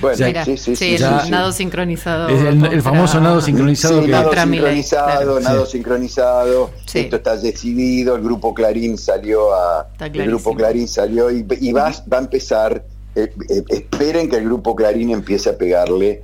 Bueno, 0.00 0.16
sí, 0.46 0.56
sí, 0.56 0.76
sí, 0.76 0.94
el 0.94 1.02
nado 1.30 1.52
sincronizado. 1.52 2.28
el, 2.28 2.80
famoso 2.80 3.20
nado 3.20 3.42
sincronizado. 3.42 4.02
Sí, 4.02 4.08
nado 4.08 4.32
sincronizado, 4.32 5.40
nado 5.40 5.66
sincronizado. 5.66 6.70
Esto 6.92 7.16
está 7.16 7.36
decidido. 7.36 8.16
El 8.16 8.22
grupo 8.22 8.54
Clarín 8.54 8.96
salió 8.96 9.54
a. 9.54 9.88
El 10.00 10.26
grupo 10.28 10.54
Clarín 10.54 10.88
salió 10.88 11.30
y, 11.30 11.42
va, 11.72 11.92
va 12.10 12.16
a 12.16 12.20
empezar. 12.20 12.82
esperen 13.14 14.30
que 14.30 14.36
el 14.36 14.44
grupo 14.44 14.74
Clarín 14.74 15.10
empiece 15.10 15.50
a 15.50 15.58
pegarle 15.58 16.22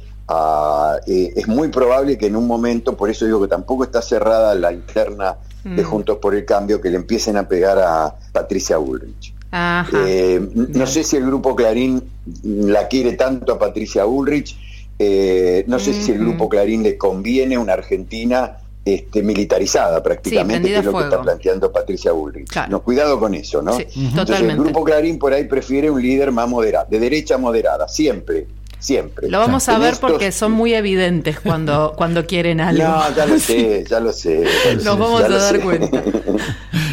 eh, 1.07 1.33
es 1.35 1.49
muy 1.49 1.69
probable 1.69 2.17
que 2.17 2.27
en 2.27 2.37
un 2.37 2.47
momento, 2.47 2.97
por 2.97 3.11
eso 3.11 3.25
digo 3.25 3.41
que 3.41 3.49
tampoco 3.49 3.85
está 3.85 4.01
cerrada 4.01 4.55
la 4.55 4.73
interna 4.73 5.37
de 5.65 5.83
mm. 5.83 5.87
Juntos 5.87 6.19
por 6.19 6.35
el 6.35 6.45
Cambio, 6.45 6.81
que 6.81 6.91
le 6.91 6.97
empiecen 6.97 7.37
a 7.37 7.47
pegar 7.47 7.79
a 7.79 8.15
Patricia 8.33 8.77
Bullrich. 8.77 9.35
Eh, 9.53 10.41
no 10.55 10.87
sé 10.87 11.03
si 11.03 11.17
el 11.17 11.27
grupo 11.27 11.57
Clarín 11.57 12.03
la 12.45 12.87
quiere 12.87 13.15
tanto 13.15 13.53
a 13.53 13.59
Patricia 13.59 14.05
Bullrich, 14.05 14.57
eh, 14.99 15.65
no 15.67 15.79
sé 15.79 15.93
si 15.95 16.13
el 16.13 16.19
grupo 16.19 16.49
Clarín 16.49 16.83
le 16.83 16.97
conviene 16.97 17.59
una 17.59 17.73
Argentina 17.73 18.59
este, 18.85 19.23
militarizada 19.23 20.03
prácticamente, 20.03 20.69
que 20.69 20.79
es 20.79 20.85
lo 20.85 20.93
que 20.93 21.05
está 21.05 21.21
planteando 21.21 21.73
Patricia 21.73 22.13
Bullrich. 22.13 22.49
No, 22.69 22.83
cuidado 22.83 23.19
con 23.19 23.35
eso, 23.35 23.61
¿no? 23.61 23.77
Entonces 23.79 24.41
el 24.41 24.57
grupo 24.57 24.85
Clarín 24.85 25.19
por 25.19 25.33
ahí 25.33 25.45
prefiere 25.45 25.91
un 25.91 26.01
líder 26.01 26.31
más 26.33 26.49
moderado, 26.49 26.87
de 26.89 26.99
derecha 27.01 27.37
moderada, 27.39 27.89
siempre 27.89 28.47
siempre. 28.81 29.29
Lo 29.29 29.39
vamos 29.39 29.69
a 29.69 29.79
ver 29.79 29.95
porque 30.01 30.33
son 30.33 30.53
muy 30.53 30.75
evidentes 30.75 31.39
cuando, 31.39 31.93
cuando 31.97 32.27
quieren 32.27 32.61
algo. 32.61 32.83
No, 32.83 33.15
ya 33.15 33.27
lo 33.27 33.39
sé, 33.39 33.85
ya 33.89 34.01
lo 34.01 34.13
sé. 34.13 34.45
Nos 34.83 34.99
vamos 34.99 35.23
a 35.23 35.29
dar 35.29 35.61
cuenta. 35.61 36.03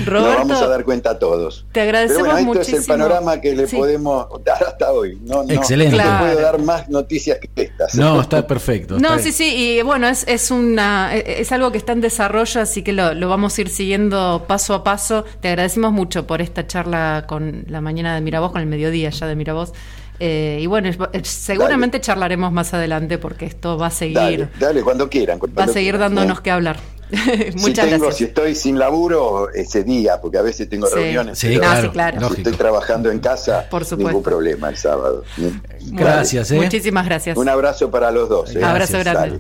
Roberto, 0.06 0.40
Nos 0.40 0.48
vamos 0.48 0.62
a 0.62 0.68
dar 0.68 0.84
cuenta 0.84 1.18
todos. 1.18 1.66
Te 1.72 1.82
agradecemos 1.82 2.24
Pero 2.24 2.46
bueno, 2.46 2.62
esto 2.62 2.76
es 2.76 2.82
el 2.82 2.86
panorama 2.86 3.42
que 3.42 3.56
le 3.56 3.68
podemos 3.68 4.28
dar 4.44 4.64
hasta 4.64 4.92
hoy. 4.92 5.18
No, 5.24 5.44
Excelente. 5.50 5.98
No 5.98 6.04
te 6.04 6.20
puedo 6.20 6.42
dar 6.42 6.60
más 6.62 6.90
noticias 6.90 7.40
que 7.40 7.64
estas. 7.64 7.96
No, 7.96 8.22
está 8.22 8.46
perfecto. 8.46 9.00
no, 9.00 9.18
sí, 9.20 9.32
sí, 9.32 9.56
y 9.56 9.82
bueno, 9.82 10.08
es, 10.08 10.26
es, 10.28 10.52
una, 10.52 11.16
es 11.16 11.52
algo 11.52 11.72
que 11.72 11.78
está 11.78 11.94
en 11.94 12.02
desarrollo, 12.02 12.62
así 12.62 12.84
que 12.84 12.94
lo, 12.94 13.14
lo 13.14 13.30
vamos 13.30 13.58
a 13.58 13.62
ir 13.62 13.70
siguiendo 13.70 14.46
paso 14.48 14.74
a 14.74 14.84
paso. 14.84 15.26
Te 15.40 15.48
agradecemos 15.48 15.92
mucho 15.92 16.28
por 16.28 16.42
esta 16.42 16.68
charla 16.68 17.26
con 17.28 17.66
la 17.68 17.82
mañana 17.82 18.14
de 18.16 18.22
Miravoz, 18.22 18.52
con 18.52 18.62
el 18.62 18.68
mediodía 18.68 19.10
ya 19.10 19.28
de 19.28 19.36
Miravoz. 19.36 19.74
Eh, 20.20 20.60
y 20.62 20.66
bueno, 20.66 20.90
seguramente 21.24 22.02
charlaremos 22.02 22.52
más 22.52 22.74
adelante 22.74 23.18
porque 23.18 23.46
esto 23.46 23.78
va 23.78 23.88
a 23.88 23.92
seguir. 23.92 24.50
Dale, 24.60 24.82
cuando 24.82 25.10
quieran. 25.10 25.40
va 25.40 25.64
a 25.66 25.68
seguir 25.68 25.98
dándonos 25.98 26.42
que 26.42 26.52
hablar. 26.52 26.78
Muchas 27.56 27.86
si 27.86 27.92
gracias. 27.92 28.18
Si 28.18 28.24
estoy 28.26 28.56
sin 28.56 28.78
laburo, 28.78 29.50
ese 29.54 29.84
día, 29.84 30.20
porque 30.20 30.38
a 30.38 30.42
veces 30.42 30.68
tengo 30.68 30.88
reuniones. 30.90 31.40
Sí, 31.40 31.58
claro, 31.58 31.92
Si 32.30 32.38
estoy 32.38 32.54
trabajando 32.54 33.10
en 33.12 33.20
casa, 33.20 33.68
Por 33.70 33.98
ningún 33.98 34.24
problema 34.24 34.70
el 34.70 34.78
sábado. 34.78 35.24
Gracias. 35.92 36.52
¿eh? 36.52 36.56
Muchísimas 36.56 37.06
gracias. 37.06 37.38
Un 37.38 37.48
abrazo 37.48 37.90
para 37.90 38.12
los 38.12 38.28
dos. 38.28 38.56
¿eh? 38.56 38.64
Abrazo 38.64 39.00
grande. 39.00 39.40